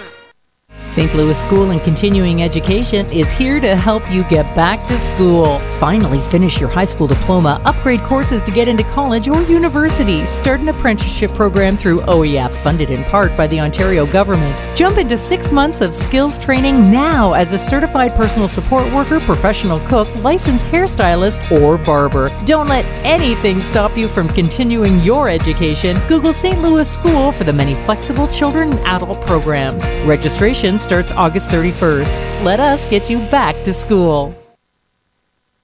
St. 0.90 1.14
Louis 1.14 1.40
School 1.40 1.70
and 1.70 1.80
Continuing 1.84 2.42
Education 2.42 3.06
is 3.12 3.32
here 3.32 3.60
to 3.60 3.76
help 3.76 4.10
you 4.12 4.24
get 4.24 4.56
back 4.56 4.86
to 4.88 4.98
school. 4.98 5.60
Finally, 5.80 6.20
finish 6.32 6.60
your 6.60 6.68
high 6.68 6.84
school 6.86 7.06
diploma, 7.06 7.62
upgrade 7.64 8.02
courses 8.02 8.42
to 8.42 8.52
get 8.52 8.68
into 8.68 8.84
college 8.86 9.28
or 9.28 9.40
university, 9.44 10.26
start 10.26 10.60
an 10.60 10.68
apprenticeship 10.68 11.30
program 11.36 11.78
through 11.78 12.00
OYAP, 12.00 12.52
funded 12.56 12.90
in 12.90 13.04
part 13.04 13.38
by 13.38 13.46
the 13.46 13.60
Ontario 13.60 14.08
government. 14.08 14.76
Jump 14.76 14.98
into 14.98 15.16
six 15.16 15.52
months 15.52 15.82
of 15.82 15.94
skills 15.94 16.40
training 16.40 16.92
now 16.92 17.34
as 17.34 17.54
a 17.54 17.60
certified 17.60 18.12
personal 18.16 18.48
support 18.48 18.92
worker, 18.92 19.20
professional 19.20 19.80
cook, 19.82 20.08
licensed 20.24 20.66
hairstylist, 20.66 21.62
or 21.62 21.78
barber. 21.78 22.32
Don't 22.46 22.68
let 22.68 22.84
anything 23.06 23.60
stop 23.60 23.96
you 23.96 24.08
from 24.08 24.28
continuing 24.30 25.00
your 25.02 25.30
education. 25.30 25.96
Google 26.08 26.34
St. 26.34 26.60
Louis 26.64 26.92
School 26.92 27.32
for 27.32 27.44
the 27.44 27.54
many 27.54 27.76
flexible 27.86 28.28
children 28.30 28.72
and 28.72 28.80
adult 28.88 29.24
programs. 29.24 29.88
Registration 30.08 30.79
starts 30.80 31.12
August 31.12 31.50
31st. 31.50 32.44
Let 32.44 32.60
us 32.60 32.86
get 32.86 33.10
you 33.10 33.20
back 33.30 33.56
to 33.64 33.74
school. 33.74 34.36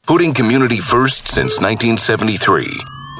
Putting 0.07 0.33
community 0.33 0.79
first 0.79 1.27
since 1.27 1.59
1973. 1.59 2.67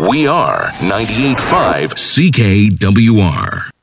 We 0.10 0.28
are 0.28 0.66
98.5 0.82 1.96
CKWR. 1.96 3.75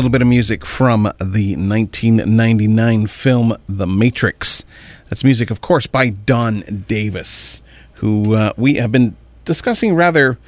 Little 0.00 0.10
bit 0.10 0.22
of 0.22 0.28
music 0.28 0.64
from 0.64 1.02
the 1.20 1.56
1999 1.56 3.06
film 3.06 3.54
The 3.68 3.86
Matrix. 3.86 4.64
That's 5.10 5.22
music, 5.22 5.50
of 5.50 5.60
course, 5.60 5.86
by 5.86 6.08
Don 6.08 6.86
Davis, 6.88 7.60
who 7.96 8.34
uh, 8.34 8.54
we 8.56 8.76
have 8.76 8.90
been 8.90 9.14
discussing 9.44 9.94
rather 9.94 10.38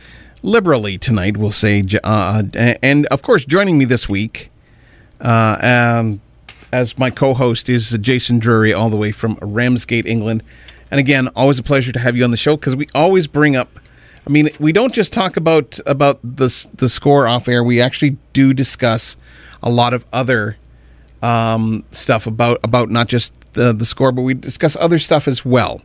liberally 0.43 0.97
tonight, 0.97 1.37
we'll 1.37 1.53
say. 1.53 1.85
Uh, 2.03 2.45
and 2.83 3.05
of 3.09 3.21
course, 3.21 3.45
joining 3.45 3.77
me 3.77 3.85
this 3.85 4.09
week 4.09 4.51
uh, 5.21 5.59
um, 6.01 6.23
as 6.73 6.97
my 6.97 7.11
co 7.11 7.35
host 7.35 7.69
is 7.69 7.91
Jason 8.01 8.39
Drury, 8.39 8.73
all 8.73 8.89
the 8.89 8.97
way 8.97 9.13
from 9.13 9.39
Ramsgate, 9.43 10.07
England. 10.07 10.43
And 10.91 10.99
again, 10.99 11.29
always 11.37 11.59
a 11.59 11.63
pleasure 11.63 11.93
to 11.93 11.99
have 11.99 12.17
you 12.17 12.25
on 12.25 12.31
the 12.31 12.39
show 12.39 12.57
because 12.57 12.75
we 12.75 12.89
always 12.95 13.27
bring 13.27 13.55
up. 13.55 13.69
I 14.27 14.31
mean, 14.31 14.51
we 14.61 14.73
don't 14.73 14.95
just 14.95 15.13
talk 15.13 15.37
about 15.37 15.81
about 15.87 16.21
the 16.23 16.69
the 16.75 16.89
score 16.89 17.27
off 17.27 17.49
air. 17.49 17.65
We 17.65 17.81
actually 17.81 18.17
do 18.33 18.55
discuss 18.55 19.17
a 19.63 19.71
lot 19.71 19.95
of 19.95 20.05
other 20.13 20.57
um, 21.23 21.85
stuff 21.93 22.27
about 22.27 22.61
about 22.63 22.91
not 22.91 23.09
just 23.09 23.33
the 23.55 23.73
the 23.73 23.85
score, 23.85 24.13
but 24.13 24.23
we 24.23 24.35
discuss 24.35 24.77
other 24.77 24.99
stuff 24.99 25.27
as 25.27 25.45
well. 25.45 25.83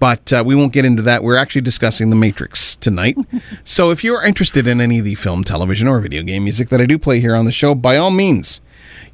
But 0.00 0.32
uh, 0.32 0.42
we 0.46 0.54
won't 0.54 0.72
get 0.72 0.86
into 0.86 1.02
that. 1.02 1.22
We're 1.22 1.36
actually 1.36 1.60
discussing 1.60 2.08
The 2.08 2.16
Matrix 2.16 2.74
tonight. 2.76 3.18
so 3.64 3.90
if 3.90 4.02
you're 4.02 4.24
interested 4.24 4.66
in 4.66 4.80
any 4.80 5.00
of 5.00 5.04
the 5.04 5.14
film, 5.14 5.44
television, 5.44 5.86
or 5.86 6.00
video 6.00 6.22
game 6.22 6.44
music 6.44 6.70
that 6.70 6.80
I 6.80 6.86
do 6.86 6.98
play 6.98 7.20
here 7.20 7.36
on 7.36 7.44
the 7.44 7.52
show, 7.52 7.74
by 7.74 7.98
all 7.98 8.10
means, 8.10 8.62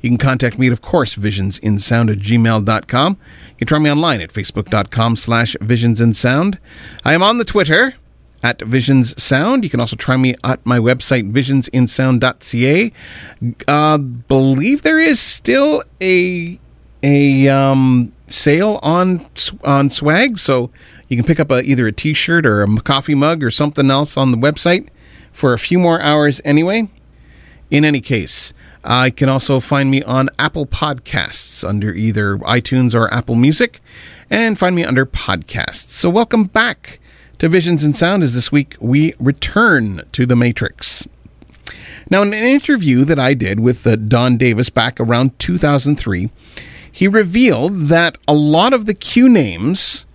you 0.00 0.08
can 0.08 0.16
contact 0.16 0.60
me 0.60 0.68
at, 0.68 0.72
of 0.72 0.82
course, 0.82 1.16
visionsinsound 1.16 2.12
at 2.12 2.18
gmail.com. 2.18 3.16
You 3.50 3.56
can 3.56 3.66
try 3.66 3.80
me 3.80 3.90
online 3.90 4.20
at 4.20 4.32
facebook.com 4.32 5.16
slash 5.16 5.56
visionsinsound. 5.56 6.58
I 7.04 7.14
am 7.14 7.22
on 7.24 7.38
the 7.38 7.44
Twitter 7.44 7.94
at 8.42 8.60
Visions 8.62 9.20
Sound. 9.22 9.64
You 9.64 9.70
can 9.70 9.80
also 9.80 9.96
try 9.96 10.16
me 10.16 10.34
at 10.44 10.64
my 10.64 10.78
website, 10.78 11.30
visionsinsound.ca. 11.32 12.92
Uh, 13.66 13.98
believe 13.98 14.82
there 14.82 15.00
is 15.00 15.20
still 15.20 15.82
a 16.00 16.58
a 17.02 17.48
um, 17.48 18.12
sale 18.28 18.80
on 18.82 19.26
on 19.64 19.90
swag, 19.90 20.38
so 20.38 20.70
you 21.08 21.16
can 21.16 21.26
pick 21.26 21.40
up 21.40 21.50
a, 21.50 21.62
either 21.62 21.86
a 21.86 21.92
T-shirt 21.92 22.46
or 22.46 22.62
a 22.62 22.80
coffee 22.80 23.14
mug 23.14 23.42
or 23.42 23.50
something 23.50 23.90
else 23.90 24.16
on 24.16 24.32
the 24.32 24.38
website 24.38 24.88
for 25.32 25.52
a 25.52 25.58
few 25.58 25.78
more 25.78 26.00
hours 26.00 26.40
anyway. 26.44 26.90
In 27.70 27.84
any 27.84 28.00
case, 28.00 28.52
I 28.84 29.10
can 29.10 29.28
also 29.28 29.60
find 29.60 29.90
me 29.90 30.02
on 30.02 30.28
Apple 30.38 30.66
Podcasts 30.66 31.68
under 31.68 31.92
either 31.92 32.38
iTunes 32.38 32.94
or 32.94 33.12
Apple 33.12 33.34
Music, 33.34 33.80
and 34.30 34.58
find 34.58 34.76
me 34.76 34.84
under 34.84 35.04
Podcasts. 35.04 35.90
So 35.90 36.08
welcome 36.08 36.44
back 36.44 37.00
to 37.38 37.48
Visions 37.48 37.84
in 37.84 37.94
Sound. 37.94 38.22
As 38.22 38.34
this 38.34 38.50
week 38.50 38.76
we 38.80 39.14
return 39.18 40.02
to 40.12 40.26
the 40.26 40.36
Matrix. 40.36 41.06
Now, 42.08 42.22
in 42.22 42.32
an 42.32 42.44
interview 42.44 43.04
that 43.04 43.18
I 43.18 43.34
did 43.34 43.58
with 43.58 43.84
uh, 43.84 43.96
Don 43.96 44.36
Davis 44.36 44.70
back 44.70 45.00
around 45.00 45.38
2003 45.38 46.30
he 46.96 47.06
revealed 47.06 47.88
that 47.88 48.16
a 48.26 48.32
lot 48.32 48.72
of 48.72 48.86
the 48.86 48.94
cue 48.94 49.28
names 49.28 50.06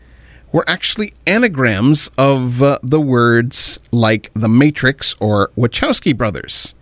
were 0.51 0.67
actually 0.67 1.13
anagrams 1.28 2.09
of 2.17 2.59
uh, 2.63 2.80
the 2.82 2.99
words 2.99 3.78
like 3.91 4.32
The 4.34 4.49
Matrix 4.49 5.13
or 5.19 5.51
Wachowski 5.55 6.17
Brothers. 6.17 6.74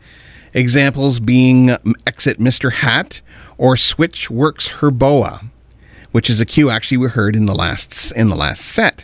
Examples 0.53 1.19
being 1.19 1.71
Exit 2.07 2.39
Mr. 2.39 2.71
Hat 2.71 3.19
or 3.57 3.75
Switch 3.75 4.31
Works 4.31 4.69
Herboa, 4.79 5.47
which 6.13 6.29
is 6.29 6.39
a 6.39 6.45
cue 6.45 6.69
actually 6.69 6.95
we 6.95 7.09
heard 7.09 7.35
in 7.35 7.45
the 7.45 7.53
last 7.53 8.13
in 8.13 8.29
the 8.29 8.37
last 8.37 8.63
set. 8.63 9.03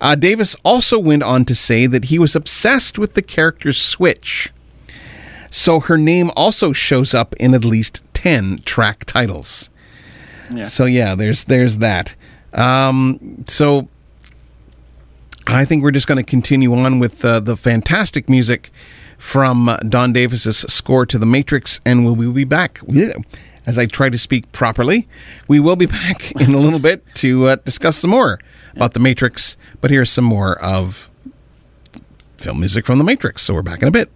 Uh, 0.00 0.14
Davis 0.14 0.56
also 0.64 0.98
went 0.98 1.22
on 1.22 1.44
to 1.44 1.54
say 1.54 1.86
that 1.86 2.06
he 2.06 2.18
was 2.18 2.34
obsessed 2.34 2.98
with 2.98 3.14
the 3.14 3.22
character 3.22 3.72
Switch, 3.72 4.52
so 5.50 5.80
her 5.80 5.96
name 5.96 6.30
also 6.36 6.72
shows 6.72 7.14
up 7.14 7.34
in 7.34 7.54
at 7.54 7.64
least 7.64 8.00
ten 8.12 8.58
track 8.64 9.04
titles. 9.04 9.70
So 10.64 10.84
yeah, 10.84 11.14
there's 11.14 11.44
there's 11.44 11.78
that. 11.78 12.14
Um, 12.52 13.44
so 13.48 13.88
I 15.46 15.64
think 15.64 15.82
we're 15.82 15.90
just 15.90 16.06
going 16.06 16.22
to 16.22 16.28
continue 16.28 16.74
on 16.74 16.98
with 16.98 17.24
uh, 17.24 17.40
the 17.40 17.56
fantastic 17.56 18.28
music 18.28 18.70
from 19.18 19.76
Don 19.88 20.12
Davis's 20.12 20.58
score 20.72 21.06
to 21.06 21.18
The 21.18 21.26
Matrix, 21.26 21.80
and 21.84 22.04
we'll, 22.04 22.14
we'll 22.14 22.32
be 22.32 22.44
back. 22.44 22.80
As 23.66 23.78
I 23.78 23.86
try 23.86 24.10
to 24.10 24.18
speak 24.18 24.50
properly, 24.52 25.08
we 25.48 25.60
will 25.60 25.76
be 25.76 25.86
back 26.02 26.32
in 26.32 26.54
a 26.54 26.58
little 26.58 26.78
bit 26.78 27.02
to 27.16 27.48
uh, 27.48 27.56
discuss 27.56 27.96
some 27.96 28.10
more 28.10 28.38
about 28.76 28.94
The 28.94 29.00
Matrix. 29.00 29.56
But 29.80 29.90
here's 29.90 30.10
some 30.10 30.24
more 30.24 30.58
of 30.62 31.10
film 32.36 32.60
music 32.60 32.86
from 32.86 32.98
The 32.98 33.04
Matrix. 33.04 33.42
So 33.42 33.54
we're 33.54 33.62
back 33.62 33.82
in 33.82 33.88
a 33.88 33.90
bit. 33.90 34.10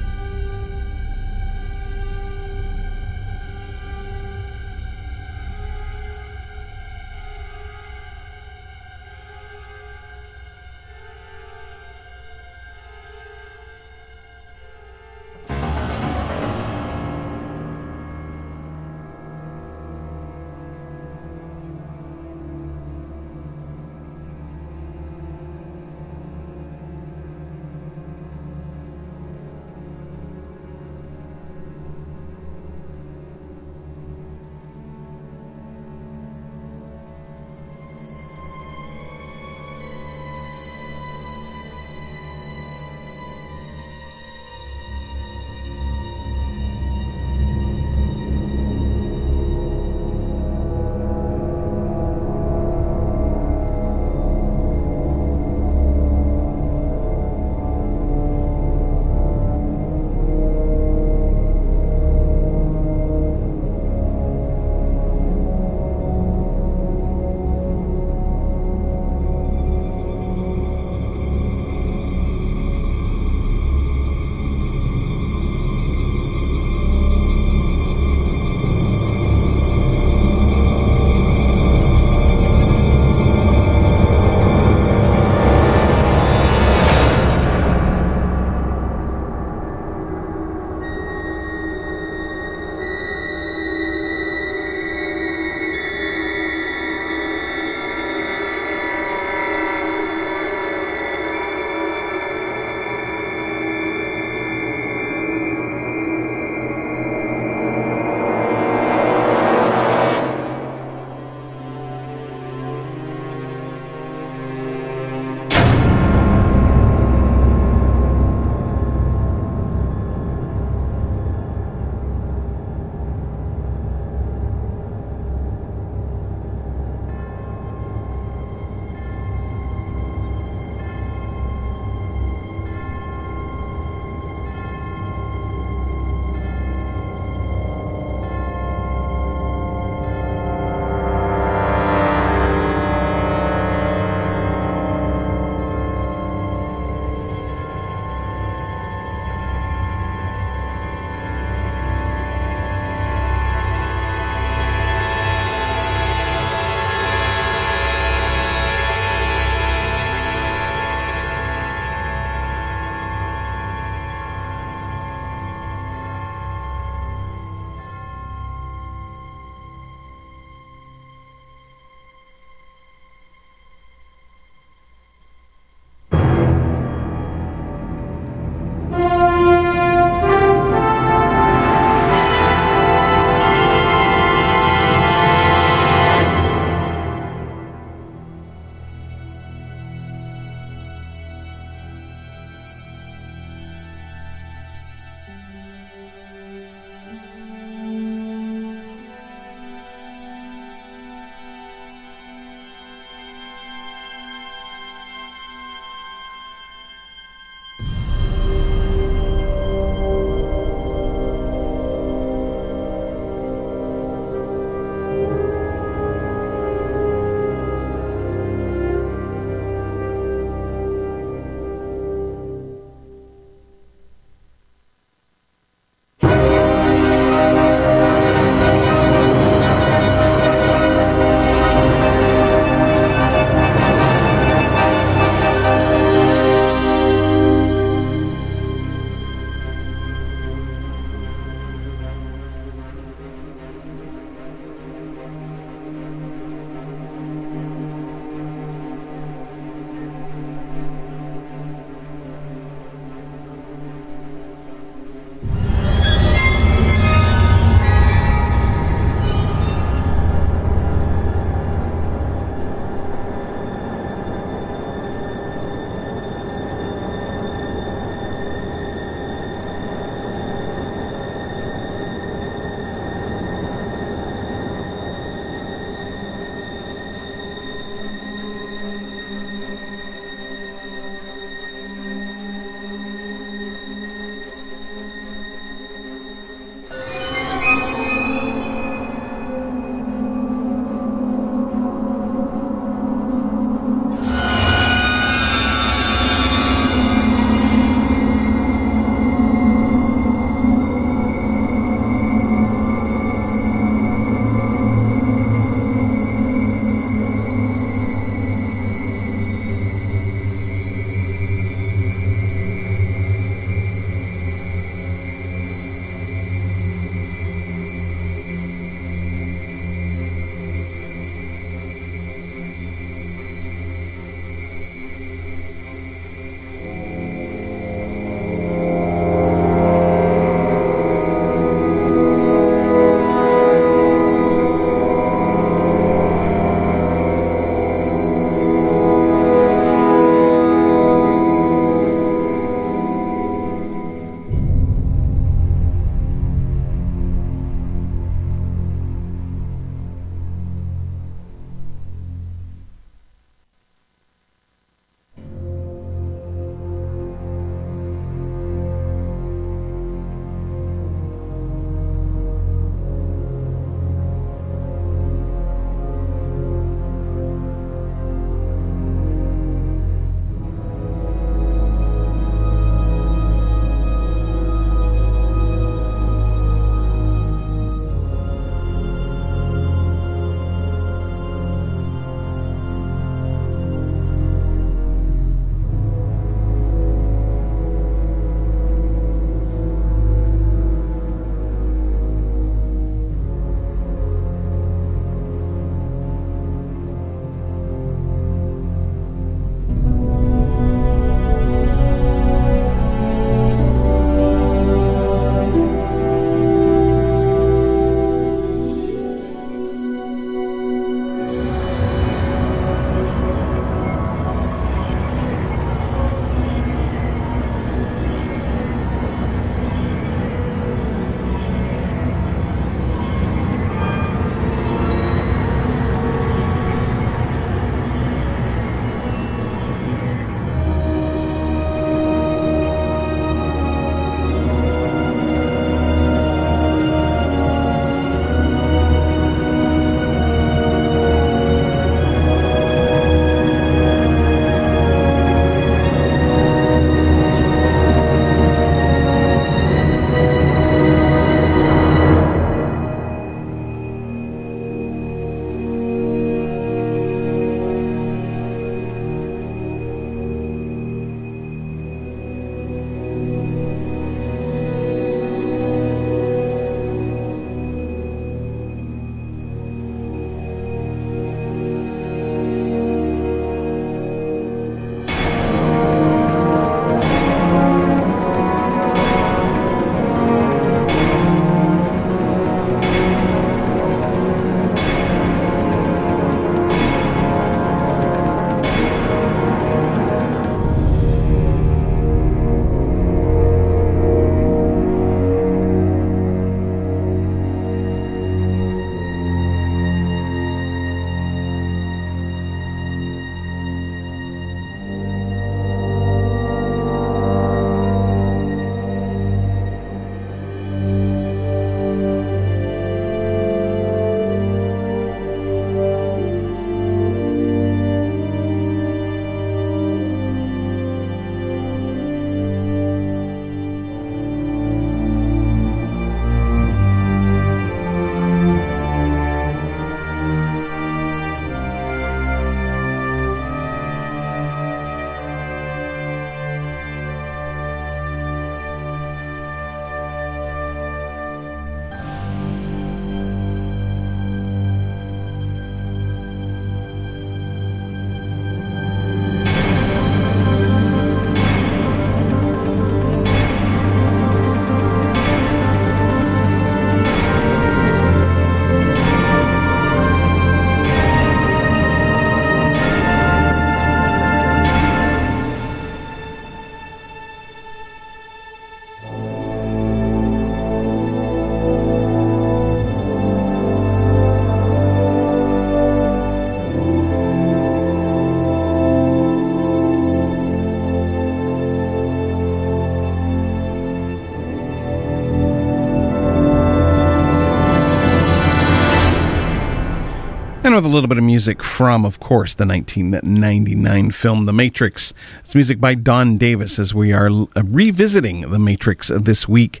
With 591.02 591.10
a 591.10 591.14
little 591.14 591.26
bit 591.26 591.38
of 591.38 591.42
music 591.42 591.82
from, 591.82 592.24
of 592.24 592.38
course, 592.38 592.74
the 592.74 592.86
1999 592.86 594.30
film 594.30 594.66
The 594.66 594.72
Matrix. 594.72 595.34
It's 595.58 595.74
music 595.74 596.00
by 596.00 596.14
Don 596.14 596.56
Davis 596.58 596.96
as 596.96 597.12
we 597.12 597.32
are 597.32 597.48
uh, 597.48 597.82
revisiting 597.84 598.70
The 598.70 598.78
Matrix 598.78 599.26
this 599.26 599.66
week. 599.66 600.00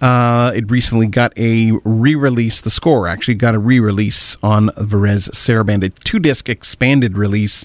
Uh, 0.00 0.50
it 0.52 0.68
recently 0.68 1.06
got 1.06 1.32
a 1.38 1.70
re 1.84 2.16
release. 2.16 2.60
The 2.60 2.70
score 2.70 3.06
actually 3.06 3.34
got 3.34 3.54
a 3.54 3.60
re 3.60 3.78
release 3.78 4.36
on 4.42 4.70
Varese 4.70 5.30
Sarabande, 5.30 5.84
a 5.84 5.88
two 5.90 6.18
disc 6.18 6.48
expanded 6.48 7.16
release. 7.16 7.64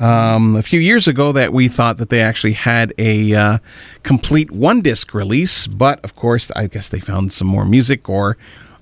Um, 0.00 0.56
a 0.56 0.64
few 0.64 0.80
years 0.80 1.06
ago, 1.06 1.30
that 1.30 1.52
we 1.52 1.68
thought 1.68 1.98
that 1.98 2.10
they 2.10 2.22
actually 2.22 2.54
had 2.54 2.92
a 2.98 3.34
uh, 3.34 3.58
complete 4.02 4.50
one 4.50 4.80
disc 4.80 5.14
release, 5.14 5.68
but 5.68 6.02
of 6.02 6.16
course, 6.16 6.50
I 6.56 6.66
guess 6.66 6.88
they 6.88 6.98
found 6.98 7.32
some 7.32 7.46
more 7.46 7.64
music, 7.64 8.08
or 8.08 8.36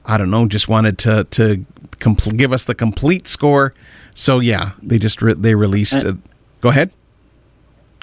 I 0.08 0.16
don't 0.16 0.30
know, 0.30 0.48
just 0.48 0.68
wanted 0.68 0.98
to 0.98 1.24
to 1.32 1.64
compl- 1.98 2.36
give 2.36 2.52
us 2.52 2.64
the 2.64 2.74
complete 2.74 3.28
score. 3.28 3.74
So 4.14 4.40
yeah, 4.40 4.72
they 4.82 4.98
just 4.98 5.22
re- 5.22 5.34
they 5.34 5.54
released. 5.54 6.04
Uh, 6.04 6.14
go 6.60 6.70
ahead. 6.70 6.90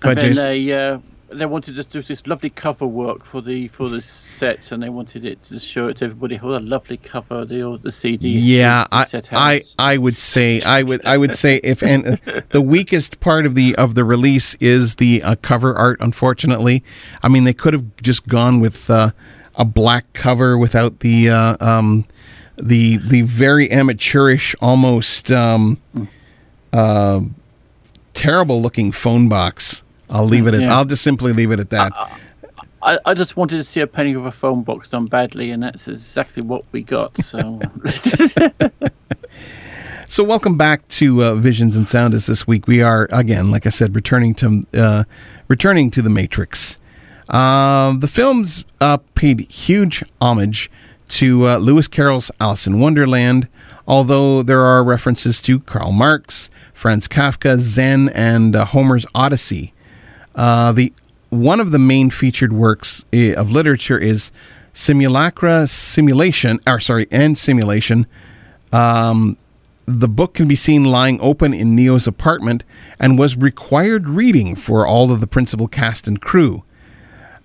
Go 0.01 0.09
and 0.09 0.19
ahead, 0.19 0.31
Jason. 0.33 0.45
they 0.45 0.71
uh, 0.71 0.99
they 1.29 1.45
wanted 1.47 1.75
to 1.75 1.83
do 1.83 2.03
this 2.03 2.27
lovely 2.27 2.51
cover 2.51 2.85
work 2.85 3.25
for 3.25 3.41
the 3.41 3.67
for 3.69 3.89
the 3.89 4.01
set, 4.01 4.71
and 4.71 4.83
they 4.83 4.89
wanted 4.89 5.25
it 5.25 5.43
to 5.45 5.59
show 5.59 5.87
it 5.87 5.97
to 5.97 6.05
everybody. 6.05 6.37
What 6.37 6.61
a 6.61 6.63
lovely 6.63 6.97
cover 6.97 7.43
the 7.43 7.79
the 7.81 7.91
CD. 7.91 8.29
Yeah, 8.29 8.85
the 8.91 8.95
I, 8.97 9.03
set 9.05 9.33
I 9.33 9.53
has. 9.55 9.75
I 9.79 9.97
would 9.97 10.19
say 10.19 10.61
I 10.61 10.83
would 10.83 11.03
I 11.05 11.17
would 11.17 11.35
say 11.35 11.59
if 11.63 11.81
and 11.81 12.19
the 12.51 12.61
weakest 12.61 13.19
part 13.19 13.45
of 13.47 13.55
the 13.55 13.75
of 13.77 13.95
the 13.95 14.05
release 14.05 14.53
is 14.55 14.95
the 14.95 15.23
uh, 15.23 15.35
cover 15.41 15.73
art. 15.75 15.97
Unfortunately, 15.99 16.83
I 17.23 17.29
mean 17.29 17.45
they 17.45 17.53
could 17.53 17.73
have 17.73 17.95
just 17.97 18.27
gone 18.27 18.59
with 18.59 18.89
uh, 18.89 19.11
a 19.57 19.65
black 19.65 20.11
cover 20.13 20.57
without 20.57 20.99
the 20.99 21.29
uh, 21.29 21.57
um, 21.59 22.05
the 22.57 22.97
the 22.97 23.21
very 23.21 23.69
amateurish, 23.71 24.55
almost 24.61 25.31
um, 25.31 25.79
uh, 26.73 27.21
terrible 28.13 28.61
looking 28.61 28.91
phone 28.91 29.29
box. 29.29 29.83
I'll 30.09 30.25
leave 30.25 30.47
it 30.47 30.53
at. 30.53 30.61
Yeah. 30.61 30.75
I'll 30.75 30.85
just 30.85 31.03
simply 31.03 31.33
leave 31.33 31.51
it 31.51 31.59
at 31.59 31.69
that. 31.71 31.91
I, 32.81 32.99
I 33.05 33.13
just 33.15 33.35
wanted 33.35 33.57
to 33.57 33.63
see 33.63 33.79
a 33.79 33.87
painting 33.87 34.15
of 34.15 34.27
a 34.27 34.31
phone 34.31 34.61
box 34.61 34.89
done 34.89 35.07
badly, 35.07 35.51
and 35.51 35.63
that's 35.63 35.87
exactly 35.87 36.43
what 36.43 36.63
we 36.71 36.83
got. 36.83 37.17
So 37.23 37.59
So, 40.07 40.23
welcome 40.23 40.55
back 40.55 40.87
to 40.89 41.23
uh, 41.23 41.35
Visions 41.35 41.75
and 41.75 41.89
Sound. 41.89 42.13
As 42.13 42.27
this 42.27 42.45
week 42.45 42.67
we 42.67 42.81
are 42.81 43.09
again, 43.11 43.49
like 43.49 43.65
I 43.65 43.69
said, 43.69 43.95
returning 43.95 44.35
to 44.35 44.63
uh, 44.73 45.03
returning 45.47 45.89
to 45.91 46.01
the 46.01 46.11
Matrix. 46.11 46.77
Um, 47.29 47.99
the 47.99 48.07
films 48.07 48.65
uh, 48.79 48.97
paid 49.15 49.41
huge 49.49 50.03
homage 50.21 50.69
to 51.09 51.47
uh, 51.47 51.57
Lewis 51.57 51.87
Carroll's 51.87 52.31
Alice 52.39 52.67
in 52.67 52.79
Wonderland, 52.79 53.47
although 53.87 54.43
there 54.43 54.61
are 54.61 54.83
references 54.83 55.41
to 55.43 55.59
Karl 55.59 55.91
Marx, 55.91 56.49
Franz 56.73 57.07
Kafka, 57.07 57.57
Zen, 57.57 58.09
and 58.09 58.55
uh, 58.55 58.65
Homer's 58.65 59.05
Odyssey. 59.13 59.73
Uh, 60.35 60.71
the 60.71 60.93
one 61.29 61.59
of 61.59 61.71
the 61.71 61.79
main 61.79 62.09
featured 62.09 62.53
works 62.53 63.03
eh, 63.11 63.33
of 63.33 63.51
literature 63.51 63.97
is 63.97 64.31
Simulacra 64.73 65.67
Simulation, 65.67 66.59
or 66.67 66.79
sorry, 66.79 67.07
and 67.11 67.37
Simulation. 67.37 68.05
Um, 68.71 69.37
the 69.85 70.07
book 70.07 70.33
can 70.33 70.47
be 70.47 70.55
seen 70.55 70.83
lying 70.83 71.19
open 71.21 71.53
in 71.53 71.75
Neo's 71.75 72.07
apartment 72.07 72.63
and 72.99 73.19
was 73.19 73.35
required 73.35 74.09
reading 74.09 74.55
for 74.55 74.85
all 74.85 75.11
of 75.11 75.21
the 75.21 75.27
principal 75.27 75.67
cast 75.67 76.07
and 76.07 76.21
crew. 76.21 76.63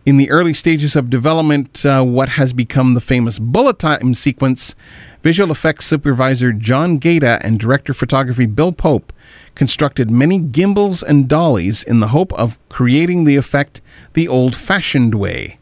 In 0.06 0.16
the 0.16 0.31
early 0.31 0.55
stages 0.55 0.97
of 0.97 1.10
development, 1.10 1.85
uh, 1.85 2.02
what 2.02 2.31
has 2.31 2.55
become 2.55 2.94
the 2.94 3.02
famous 3.02 3.39
bullet 3.39 3.78
time 3.78 4.14
sequence, 4.14 4.74
visual 5.22 5.52
effects 5.52 5.85
supervisor 5.85 6.55
John 6.55 6.97
Gaeta 6.97 7.39
and 7.43 7.60
director 7.60 7.93
of 7.93 7.98
photography 7.98 8.47
Bill 8.47 8.72
Pope 8.72 9.12
constructed 9.55 10.10
many 10.10 10.39
gimbals 10.39 11.02
and 11.02 11.28
dollies 11.28 11.82
in 11.82 12.01
the 12.01 12.09
hope 12.09 12.32
of 12.32 12.56
creating 12.70 13.24
the 13.24 13.36
effect 13.36 13.82
the 14.14 14.27
old 14.27 14.56
fashioned 14.56 15.14
way. 15.14 15.59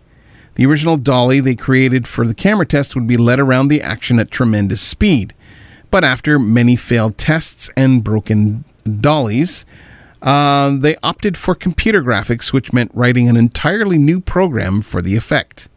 The 0.54 0.66
original 0.66 0.96
dolly 0.96 1.40
they 1.40 1.56
created 1.56 2.06
for 2.06 2.24
the 2.24 2.34
camera 2.34 2.66
test 2.66 2.94
would 2.94 3.08
be 3.08 3.16
led 3.16 3.40
around 3.40 3.68
the 3.68 3.82
action 3.82 4.20
at 4.20 4.30
tremendous 4.30 4.80
speed. 4.80 5.34
But 5.90 6.04
after 6.04 6.38
many 6.38 6.76
failed 6.76 7.18
tests 7.18 7.70
and 7.76 8.04
broken 8.04 8.64
dollies, 9.00 9.66
uh, 10.22 10.76
they 10.76 10.96
opted 11.02 11.36
for 11.36 11.54
computer 11.54 12.02
graphics, 12.02 12.52
which 12.52 12.72
meant 12.72 12.90
writing 12.94 13.28
an 13.28 13.36
entirely 13.36 13.98
new 13.98 14.20
program 14.20 14.82
for 14.82 15.00
the 15.02 15.16
effect. 15.16 15.68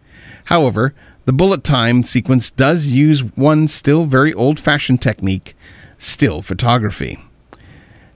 However, 0.45 0.93
the 1.26 1.34
bullet 1.34 1.63
time 1.63 2.03
sequence 2.03 2.49
does 2.49 2.88
use 2.88 3.22
one 3.22 3.68
still 3.68 4.05
very 4.05 4.34
old 4.34 4.59
fashioned 4.59 5.01
technique 5.01 5.55
still 5.97 6.41
photography. 6.41 7.19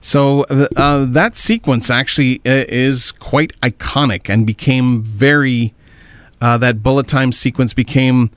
So 0.00 0.42
uh, 0.44 1.04
that 1.06 1.36
sequence 1.36 1.90
actually 1.90 2.38
uh, 2.46 2.64
is 2.68 3.12
quite 3.12 3.58
iconic 3.60 4.28
and 4.28 4.46
became 4.46 5.02
very. 5.02 5.74
Uh, 6.40 6.58
that 6.58 6.82
bullet 6.82 7.08
time 7.08 7.32
sequence 7.32 7.72
became. 7.72 8.30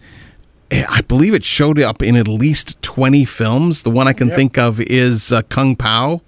eh, 0.71 0.85
I 0.87 1.01
believe 1.01 1.33
it 1.33 1.43
showed 1.43 1.79
up 1.79 2.01
in 2.01 2.15
at 2.15 2.27
least 2.27 2.81
20 2.81 3.25
films. 3.25 3.83
The 3.83 3.91
one 3.91 4.07
I 4.07 4.13
can 4.13 4.29
think 4.29 4.57
of 4.57 4.79
is 4.79 5.31
uh, 5.31 5.41
Kung 5.43 5.75
Pow, 5.75 6.21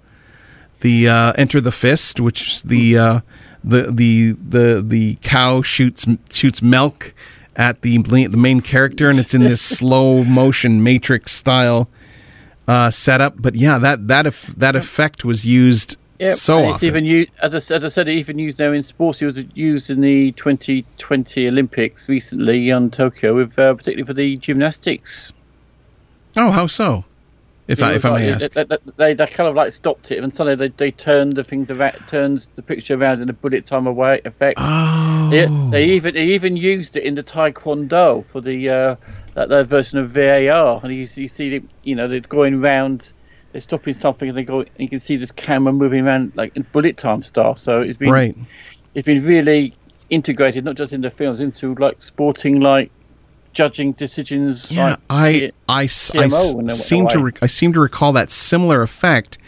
the 0.82 1.08
uh, 1.08 1.32
Enter 1.32 1.60
the 1.60 1.72
Fist, 1.72 2.20
which 2.20 2.62
the 2.62 2.98
uh, 2.98 3.20
the 3.64 3.90
the 3.90 4.32
the 4.32 4.84
the 4.86 5.16
cow 5.22 5.62
shoots 5.62 6.06
shoots 6.30 6.62
milk 6.62 7.14
at 7.56 7.80
the 7.82 7.98
the 7.98 8.36
main 8.36 8.60
character, 8.60 9.08
and 9.08 9.18
it's 9.18 9.34
in 9.34 9.42
this 9.42 9.60
slow 9.78 10.22
motion 10.22 10.82
Matrix 10.82 11.32
style 11.32 11.88
uh, 12.68 12.90
setup. 12.90 13.40
But 13.40 13.54
yeah, 13.54 13.78
that 13.78 14.08
that 14.08 14.26
eff- 14.26 14.54
that 14.56 14.76
effect 14.76 15.24
was 15.24 15.44
used 15.44 15.96
yeah, 16.22 16.34
so 16.34 16.58
and 16.58 16.66
it's 16.68 16.76
often. 16.76 16.86
even 16.86 17.04
used 17.04 17.30
as 17.42 17.52
I, 17.54 17.74
as 17.74 17.84
I 17.84 17.88
said, 17.88 18.06
it 18.06 18.12
even 18.12 18.38
used 18.38 18.60
now 18.60 18.70
in 18.70 18.84
sports. 18.84 19.20
It 19.20 19.26
was 19.26 19.38
used 19.54 19.90
in 19.90 20.00
the 20.00 20.30
2020 20.32 21.48
Olympics 21.48 22.08
recently 22.08 22.70
on 22.70 22.90
Tokyo, 22.90 23.34
with 23.34 23.58
uh, 23.58 23.74
particularly 23.74 24.06
for 24.06 24.14
the 24.14 24.36
gymnastics. 24.36 25.32
oh, 26.36 26.52
how 26.52 26.68
so? 26.68 27.04
If 27.68 27.78
It 27.78 27.84
I 27.84 27.94
if 27.94 28.04
I 28.04 28.18
may 28.18 28.32
like- 28.32 28.42
ask. 28.42 28.52
they, 28.52 28.64
they, 28.96 29.14
they, 29.14 29.26
kind 29.26 29.48
of 29.48 29.54
like 29.54 29.72
stopped 29.72 30.10
it, 30.10 30.22
and 30.22 30.34
suddenly 30.34 30.56
they, 30.68 30.74
they 30.76 30.90
turned 30.90 31.34
the 31.36 31.44
things 31.44 31.70
around, 31.70 31.96
turns 32.08 32.48
the 32.56 32.62
picture 32.62 32.94
around 32.96 33.22
in 33.22 33.28
a 33.30 33.32
bullet 33.32 33.64
time 33.66 33.86
away 33.86 34.20
effect. 34.24 34.58
Oh, 34.60 35.28
They, 35.30 35.46
they 35.70 35.84
even 35.84 36.14
they 36.14 36.24
even 36.26 36.56
used 36.56 36.96
it 36.96 37.04
in 37.04 37.14
the 37.14 37.22
Taekwondo 37.22 38.24
for 38.32 38.40
the 38.40 38.68
uh, 38.68 38.96
that, 39.34 39.48
that 39.48 39.68
version 39.68 39.98
of 39.98 40.10
VAR, 40.10 40.80
and 40.82 40.92
you, 40.92 41.06
you 41.14 41.28
see 41.28 41.50
them, 41.58 41.68
you 41.84 41.94
know 41.94 42.08
they're 42.08 42.20
going 42.20 42.60
round, 42.60 43.12
they're 43.52 43.60
stopping 43.60 43.94
something, 43.94 44.28
and 44.28 44.36
they 44.36 44.42
go, 44.44 44.60
and 44.60 44.70
you 44.78 44.88
can 44.88 45.00
see 45.00 45.16
this 45.16 45.30
camera 45.30 45.72
moving 45.72 46.04
around 46.06 46.32
like 46.34 46.56
in 46.56 46.66
bullet 46.72 46.96
time 46.96 47.22
style. 47.22 47.54
So 47.54 47.80
it's 47.80 47.96
been 47.98 48.10
right. 48.10 48.36
it's 48.94 49.06
been 49.06 49.24
really 49.24 49.74
integrated, 50.10 50.64
not 50.64 50.74
just 50.74 50.92
in 50.92 51.00
the 51.00 51.10
films, 51.10 51.38
into 51.38 51.74
like 51.76 52.02
sporting 52.02 52.60
like 52.60 52.90
judging 53.52 53.92
decisions. 53.92 54.70
Yeah, 54.72 54.90
like, 54.90 54.98
I 55.10 55.50
I, 55.68 55.82
I 55.82 55.84
TMO 55.84 55.84
s- 55.84 56.10
in 56.14 56.32
a- 56.32 56.58
in 56.60 56.70
a 56.70 56.74
seem 56.74 57.06
to 57.08 57.18
re- 57.18 57.32
I 57.42 57.46
seem 57.46 57.72
to 57.74 57.80
recall 57.80 58.12
that 58.12 58.30
similar 58.30 58.82
effect 58.82 59.38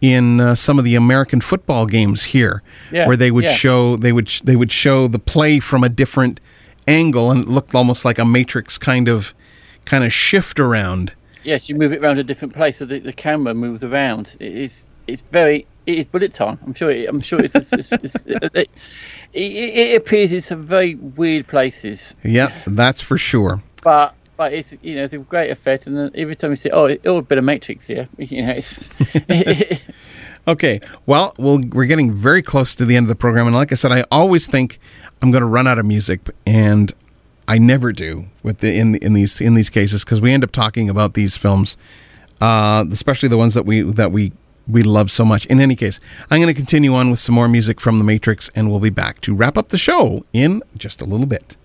in 0.00 0.40
uh, 0.40 0.54
some 0.54 0.78
of 0.78 0.84
the 0.84 0.94
American 0.94 1.40
football 1.42 1.84
games 1.86 2.24
here, 2.24 2.62
Yeah, 2.90 3.06
where 3.06 3.16
they 3.16 3.30
would 3.30 3.44
yeah. 3.44 3.52
show 3.54 3.96
they 3.96 4.12
would 4.12 4.28
sh- 4.28 4.40
they 4.44 4.56
would 4.56 4.72
show 4.72 5.08
the 5.08 5.18
play 5.18 5.60
from 5.60 5.84
a 5.84 5.88
different 5.88 6.40
angle 6.88 7.30
and 7.30 7.42
it 7.42 7.48
looked 7.48 7.74
almost 7.74 8.04
like 8.04 8.18
a 8.18 8.24
matrix 8.24 8.78
kind 8.78 9.08
of 9.08 9.34
kind 9.84 10.02
of 10.04 10.12
shift 10.12 10.58
around. 10.58 11.14
yes, 11.44 11.68
you 11.68 11.74
move 11.74 11.92
it 11.92 12.02
around 12.02 12.18
a 12.18 12.22
different 12.24 12.54
place, 12.54 12.78
so 12.78 12.84
the, 12.84 12.98
the 12.98 13.12
camera 13.12 13.54
moves 13.54 13.82
around. 13.84 14.36
It 14.40 14.56
is 14.56 14.88
it's 15.06 15.22
very 15.32 15.66
it 15.86 15.98
is 15.98 16.04
bullet 16.06 16.32
time. 16.32 16.58
I'm 16.64 16.74
sure. 16.74 16.90
It, 16.90 17.08
I'm 17.08 17.20
sure 17.20 17.40
it's, 17.42 17.54
it's, 17.54 17.72
it's, 17.72 17.92
it's 17.92 18.16
it, 18.26 18.70
it, 19.32 19.52
it 19.92 19.96
appears 19.96 20.32
in 20.32 20.40
some 20.40 20.64
very 20.64 20.94
weird 20.96 21.46
places, 21.48 22.14
Yeah, 22.24 22.52
that's 22.66 23.00
for 23.00 23.16
sure. 23.18 23.62
but 23.82 24.14
but 24.36 24.52
it's 24.54 24.72
you 24.82 24.94
know 24.96 25.04
it's 25.04 25.12
a 25.12 25.18
great 25.18 25.50
effect. 25.50 25.86
And 25.86 25.96
then 25.96 26.10
every 26.14 26.34
time 26.34 26.50
you 26.50 26.56
see 26.56 26.70
oh 26.70 26.96
oh 27.04 27.16
a 27.18 27.22
bit 27.22 27.38
of 27.38 27.44
Matrix 27.44 27.86
here, 27.86 28.08
you 28.18 28.44
know 28.46 28.54
it's 28.56 28.88
Okay, 30.48 30.80
well, 31.06 31.34
we'll 31.38 31.60
we're 31.72 31.84
getting 31.84 32.12
very 32.14 32.42
close 32.42 32.74
to 32.76 32.84
the 32.86 32.96
end 32.96 33.04
of 33.04 33.08
the 33.08 33.14
program, 33.14 33.46
and 33.46 33.54
like 33.54 33.72
I 33.72 33.74
said, 33.74 33.92
I 33.92 34.04
always 34.10 34.48
think 34.48 34.80
I'm 35.20 35.30
going 35.30 35.42
to 35.42 35.46
run 35.46 35.66
out 35.66 35.78
of 35.78 35.84
music, 35.84 36.20
and 36.46 36.92
I 37.46 37.58
never 37.58 37.92
do 37.92 38.24
with 38.42 38.58
the 38.58 38.74
in 38.74 38.94
in 38.96 39.12
these 39.12 39.40
in 39.40 39.54
these 39.54 39.68
cases 39.68 40.02
because 40.02 40.20
we 40.20 40.32
end 40.32 40.42
up 40.42 40.50
talking 40.50 40.88
about 40.88 41.12
these 41.12 41.36
films, 41.36 41.76
uh, 42.40 42.86
especially 42.90 43.28
the 43.28 43.36
ones 43.36 43.52
that 43.52 43.66
we 43.66 43.82
that 43.82 44.12
we 44.12 44.32
we 44.70 44.82
love 44.82 45.10
so 45.10 45.24
much. 45.24 45.46
In 45.46 45.60
any 45.60 45.76
case, 45.76 46.00
I'm 46.30 46.40
going 46.40 46.52
to 46.52 46.54
continue 46.54 46.94
on 46.94 47.10
with 47.10 47.18
some 47.18 47.34
more 47.34 47.48
music 47.48 47.80
from 47.80 47.98
The 47.98 48.04
Matrix, 48.04 48.50
and 48.54 48.70
we'll 48.70 48.80
be 48.80 48.90
back 48.90 49.20
to 49.22 49.34
wrap 49.34 49.58
up 49.58 49.68
the 49.68 49.78
show 49.78 50.24
in 50.32 50.62
just 50.76 51.00
a 51.00 51.04
little 51.04 51.26
bit. 51.26 51.56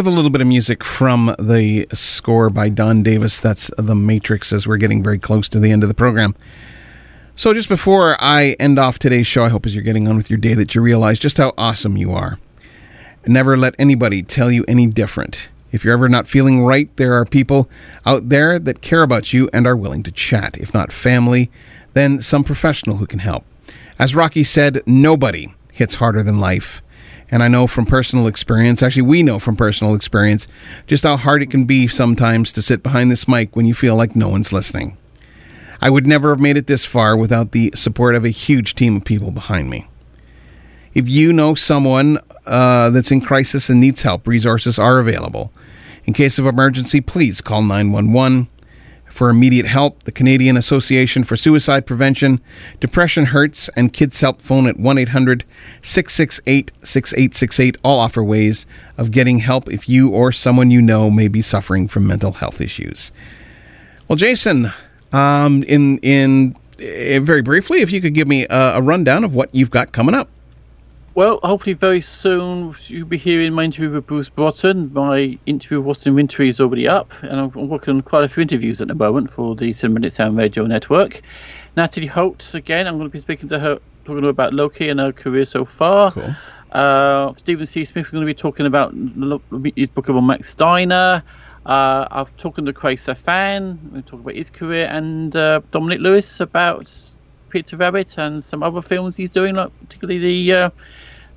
With 0.00 0.06
a 0.06 0.10
little 0.10 0.30
bit 0.30 0.40
of 0.40 0.46
music 0.46 0.82
from 0.82 1.34
the 1.38 1.86
score 1.92 2.48
by 2.48 2.70
Don 2.70 3.02
Davis. 3.02 3.38
That's 3.38 3.70
The 3.76 3.94
Matrix, 3.94 4.50
as 4.50 4.66
we're 4.66 4.78
getting 4.78 5.02
very 5.02 5.18
close 5.18 5.46
to 5.50 5.60
the 5.60 5.70
end 5.70 5.82
of 5.82 5.90
the 5.90 5.94
program. 5.94 6.34
So, 7.36 7.52
just 7.52 7.68
before 7.68 8.16
I 8.18 8.56
end 8.58 8.78
off 8.78 8.98
today's 8.98 9.26
show, 9.26 9.44
I 9.44 9.50
hope 9.50 9.66
as 9.66 9.74
you're 9.74 9.84
getting 9.84 10.08
on 10.08 10.16
with 10.16 10.30
your 10.30 10.38
day 10.38 10.54
that 10.54 10.74
you 10.74 10.80
realize 10.80 11.18
just 11.18 11.36
how 11.36 11.52
awesome 11.58 11.98
you 11.98 12.14
are. 12.14 12.38
Never 13.26 13.58
let 13.58 13.74
anybody 13.78 14.22
tell 14.22 14.50
you 14.50 14.64
any 14.66 14.86
different. 14.86 15.50
If 15.70 15.84
you're 15.84 15.92
ever 15.92 16.08
not 16.08 16.26
feeling 16.26 16.64
right, 16.64 16.88
there 16.96 17.12
are 17.12 17.26
people 17.26 17.68
out 18.06 18.30
there 18.30 18.58
that 18.58 18.80
care 18.80 19.02
about 19.02 19.34
you 19.34 19.50
and 19.52 19.66
are 19.66 19.76
willing 19.76 20.02
to 20.04 20.10
chat. 20.10 20.56
If 20.56 20.72
not 20.72 20.92
family, 20.92 21.50
then 21.92 22.22
some 22.22 22.42
professional 22.42 22.96
who 22.96 23.06
can 23.06 23.18
help. 23.18 23.44
As 23.98 24.14
Rocky 24.14 24.44
said, 24.44 24.82
nobody 24.86 25.52
hits 25.72 25.96
harder 25.96 26.22
than 26.22 26.40
life. 26.40 26.80
And 27.30 27.42
I 27.42 27.48
know 27.48 27.66
from 27.66 27.86
personal 27.86 28.26
experience, 28.26 28.82
actually, 28.82 29.02
we 29.02 29.22
know 29.22 29.38
from 29.38 29.56
personal 29.56 29.94
experience, 29.94 30.48
just 30.86 31.04
how 31.04 31.16
hard 31.16 31.42
it 31.42 31.50
can 31.50 31.64
be 31.64 31.86
sometimes 31.86 32.52
to 32.52 32.62
sit 32.62 32.82
behind 32.82 33.10
this 33.10 33.28
mic 33.28 33.54
when 33.54 33.66
you 33.66 33.74
feel 33.74 33.94
like 33.94 34.16
no 34.16 34.28
one's 34.28 34.52
listening. 34.52 34.96
I 35.80 35.90
would 35.90 36.06
never 36.06 36.30
have 36.30 36.40
made 36.40 36.56
it 36.56 36.66
this 36.66 36.84
far 36.84 37.16
without 37.16 37.52
the 37.52 37.72
support 37.74 38.14
of 38.14 38.24
a 38.24 38.30
huge 38.30 38.74
team 38.74 38.96
of 38.96 39.04
people 39.04 39.30
behind 39.30 39.70
me. 39.70 39.86
If 40.92 41.08
you 41.08 41.32
know 41.32 41.54
someone 41.54 42.18
uh, 42.46 42.90
that's 42.90 43.12
in 43.12 43.20
crisis 43.20 43.68
and 43.68 43.80
needs 43.80 44.02
help, 44.02 44.26
resources 44.26 44.78
are 44.78 44.98
available. 44.98 45.52
In 46.04 46.12
case 46.12 46.38
of 46.38 46.46
emergency, 46.46 47.00
please 47.00 47.40
call 47.40 47.62
911. 47.62 48.48
For 49.10 49.28
immediate 49.28 49.66
help, 49.66 50.04
the 50.04 50.12
Canadian 50.12 50.56
Association 50.56 51.24
for 51.24 51.36
Suicide 51.36 51.84
Prevention, 51.84 52.40
Depression 52.78 53.26
Hurts, 53.26 53.68
and 53.76 53.92
Kids 53.92 54.20
Help 54.20 54.40
phone 54.40 54.66
at 54.66 54.78
1 54.78 54.98
800 54.98 55.44
668 55.82 56.70
6868 56.82 57.76
all 57.82 57.98
offer 57.98 58.22
ways 58.22 58.66
of 58.96 59.10
getting 59.10 59.40
help 59.40 59.70
if 59.70 59.88
you 59.88 60.08
or 60.08 60.32
someone 60.32 60.70
you 60.70 60.80
know 60.80 61.10
may 61.10 61.28
be 61.28 61.42
suffering 61.42 61.88
from 61.88 62.06
mental 62.06 62.32
health 62.32 62.60
issues. 62.60 63.12
Well, 64.08 64.16
Jason, 64.16 64.72
um, 65.12 65.62
in 65.64 65.98
in 65.98 66.56
uh, 66.78 67.20
very 67.20 67.42
briefly, 67.42 67.80
if 67.80 67.92
you 67.92 68.00
could 68.00 68.14
give 68.14 68.26
me 68.26 68.46
a, 68.48 68.76
a 68.76 68.82
rundown 68.82 69.24
of 69.24 69.34
what 69.34 69.54
you've 69.54 69.70
got 69.70 69.92
coming 69.92 70.14
up. 70.14 70.28
Well, 71.20 71.38
hopefully 71.42 71.74
very 71.74 72.00
soon 72.00 72.74
you'll 72.86 73.06
be 73.06 73.18
hearing 73.18 73.52
my 73.52 73.64
interview 73.64 73.90
with 73.90 74.06
Bruce 74.06 74.30
Broughton. 74.30 74.90
My 74.94 75.38
interview 75.44 75.82
with 75.82 75.98
Austin 75.98 76.14
Wintory 76.14 76.48
is 76.48 76.60
already 76.60 76.88
up, 76.88 77.12
and 77.20 77.38
I'm 77.38 77.68
working 77.68 77.96
on 77.96 78.00
quite 78.00 78.24
a 78.24 78.28
few 78.30 78.40
interviews 78.40 78.80
at 78.80 78.88
the 78.88 78.94
moment 78.94 79.30
for 79.30 79.54
the 79.54 79.68
Cinematic 79.68 80.14
Sound 80.14 80.38
Radio 80.38 80.64
Network. 80.64 81.20
Natalie 81.76 82.06
Holt, 82.06 82.54
again, 82.54 82.86
I'm 82.86 82.96
going 82.96 83.10
to 83.10 83.12
be 83.12 83.20
speaking 83.20 83.50
to 83.50 83.58
her, 83.58 83.78
talking 84.06 84.22
to 84.22 84.28
her 84.28 84.30
about 84.30 84.54
Loki 84.54 84.88
and 84.88 84.98
her 84.98 85.12
career 85.12 85.44
so 85.44 85.66
far. 85.66 86.12
Cool. 86.12 86.34
Uh, 86.72 87.34
Stephen 87.36 87.66
C. 87.66 87.84
Smith, 87.84 88.06
we're 88.06 88.12
going 88.12 88.26
to 88.26 88.26
be 88.26 88.32
talking 88.32 88.64
about 88.64 88.94
his 89.76 89.90
book 89.90 90.08
about 90.08 90.22
Max 90.22 90.48
Steiner. 90.48 91.22
Uh, 91.66 92.08
I'm 92.10 92.26
talking 92.38 92.64
to 92.64 92.72
Craig 92.72 92.96
Safan, 92.96 93.92
we're 93.92 94.00
talking 94.00 94.20
about 94.20 94.36
his 94.36 94.48
career, 94.48 94.86
and 94.86 95.36
uh, 95.36 95.60
Dominic 95.70 96.00
Lewis 96.00 96.40
about 96.40 96.90
Peter 97.50 97.76
Rabbit 97.76 98.16
and 98.16 98.42
some 98.42 98.62
other 98.62 98.80
films 98.80 99.16
he's 99.16 99.28
doing, 99.28 99.54
like 99.54 99.70
particularly 99.80 100.18
the 100.18 100.52
uh, 100.54 100.70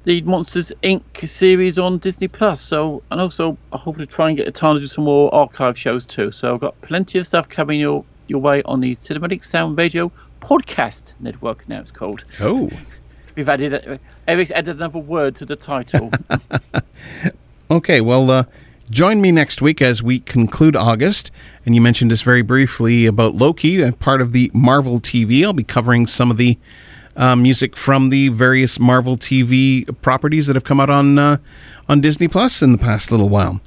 the 0.04 0.22
Monsters 0.22 0.72
Inc. 0.84 1.28
series 1.28 1.78
on 1.78 1.98
Disney 1.98 2.28
Plus. 2.28 2.62
So, 2.62 3.04
and 3.12 3.22
also 3.22 3.58
I 3.72 3.78
hope 3.78 3.98
to 3.98 4.06
try 4.06 4.30
and 4.30 4.38
get 4.38 4.48
a 4.48 4.52
time 4.52 4.76
to 4.76 4.82
do 4.82 4.88
some 4.88 5.06
more 5.06 5.34
archive 5.34 5.78
shows 5.78 6.06
too. 6.06 6.32
So 6.32 6.54
I've 6.54 6.62
got 6.62 6.80
plenty 6.82 7.20
of 7.20 7.28
stuff 7.28 7.50
coming 7.50 7.80
your 7.80 8.04
your 8.28 8.40
way 8.40 8.64
on 8.64 8.80
the 8.80 8.96
Cinematic 8.96 9.44
Sound 9.44 9.78
Radio 9.78 10.12
Podcast 10.42 11.14
Network. 11.20 11.68
Now 11.68 11.82
it's 11.82 11.92
called. 11.92 12.26
Oh. 12.40 12.70
We've 13.36 13.50
added 13.50 14.00
Eric's 14.28 14.52
added 14.52 14.76
another 14.76 15.00
word 15.00 15.36
to 15.38 15.46
the 15.46 15.56
title. 15.56 16.12
Okay, 17.74 18.02
well, 18.02 18.30
uh, 18.30 18.44
join 18.92 19.20
me 19.20 19.32
next 19.32 19.60
week 19.60 19.82
as 19.82 20.04
we 20.04 20.20
conclude 20.20 20.76
August. 20.76 21.32
And 21.66 21.74
you 21.74 21.82
mentioned 21.82 22.12
this 22.12 22.22
very 22.22 22.44
briefly 22.44 23.08
about 23.08 23.34
Loki, 23.34 23.90
part 23.94 24.22
of 24.22 24.32
the 24.32 24.52
Marvel 24.54 25.00
TV. 25.00 25.44
I'll 25.44 25.54
be 25.54 25.64
covering 25.64 26.06
some 26.06 26.30
of 26.30 26.38
the 26.38 26.60
uh, 27.16 27.36
music 27.36 27.76
from 27.76 28.10
the 28.10 28.30
various 28.30 28.80
Marvel 28.80 29.18
TV 29.18 29.86
properties 30.02 30.48
that 30.48 30.56
have 30.56 30.64
come 30.64 30.80
out 30.80 30.90
on 30.90 31.18
uh, 31.18 31.38
on 31.88 32.02
Disney 32.02 32.28
Plus 32.28 32.62
in 32.62 32.72
the 32.72 32.78
past 32.78 33.12
little 33.12 33.30
while. 33.30 33.62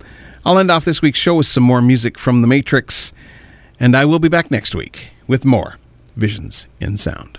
I'll 0.44 0.58
end 0.58 0.70
off 0.70 0.84
this 0.84 1.02
week's 1.02 1.18
show 1.18 1.34
with 1.34 1.46
some 1.46 1.62
more 1.62 1.82
music 1.82 2.18
from 2.18 2.40
The 2.40 2.46
Matrix, 2.46 3.12
and 3.80 3.96
I 3.96 4.04
will 4.04 4.20
be 4.20 4.28
back 4.28 4.50
next 4.50 4.74
week 4.74 5.10
with 5.26 5.44
more 5.44 5.76
Visions 6.16 6.66
in 6.80 6.96
Sound. 6.96 7.38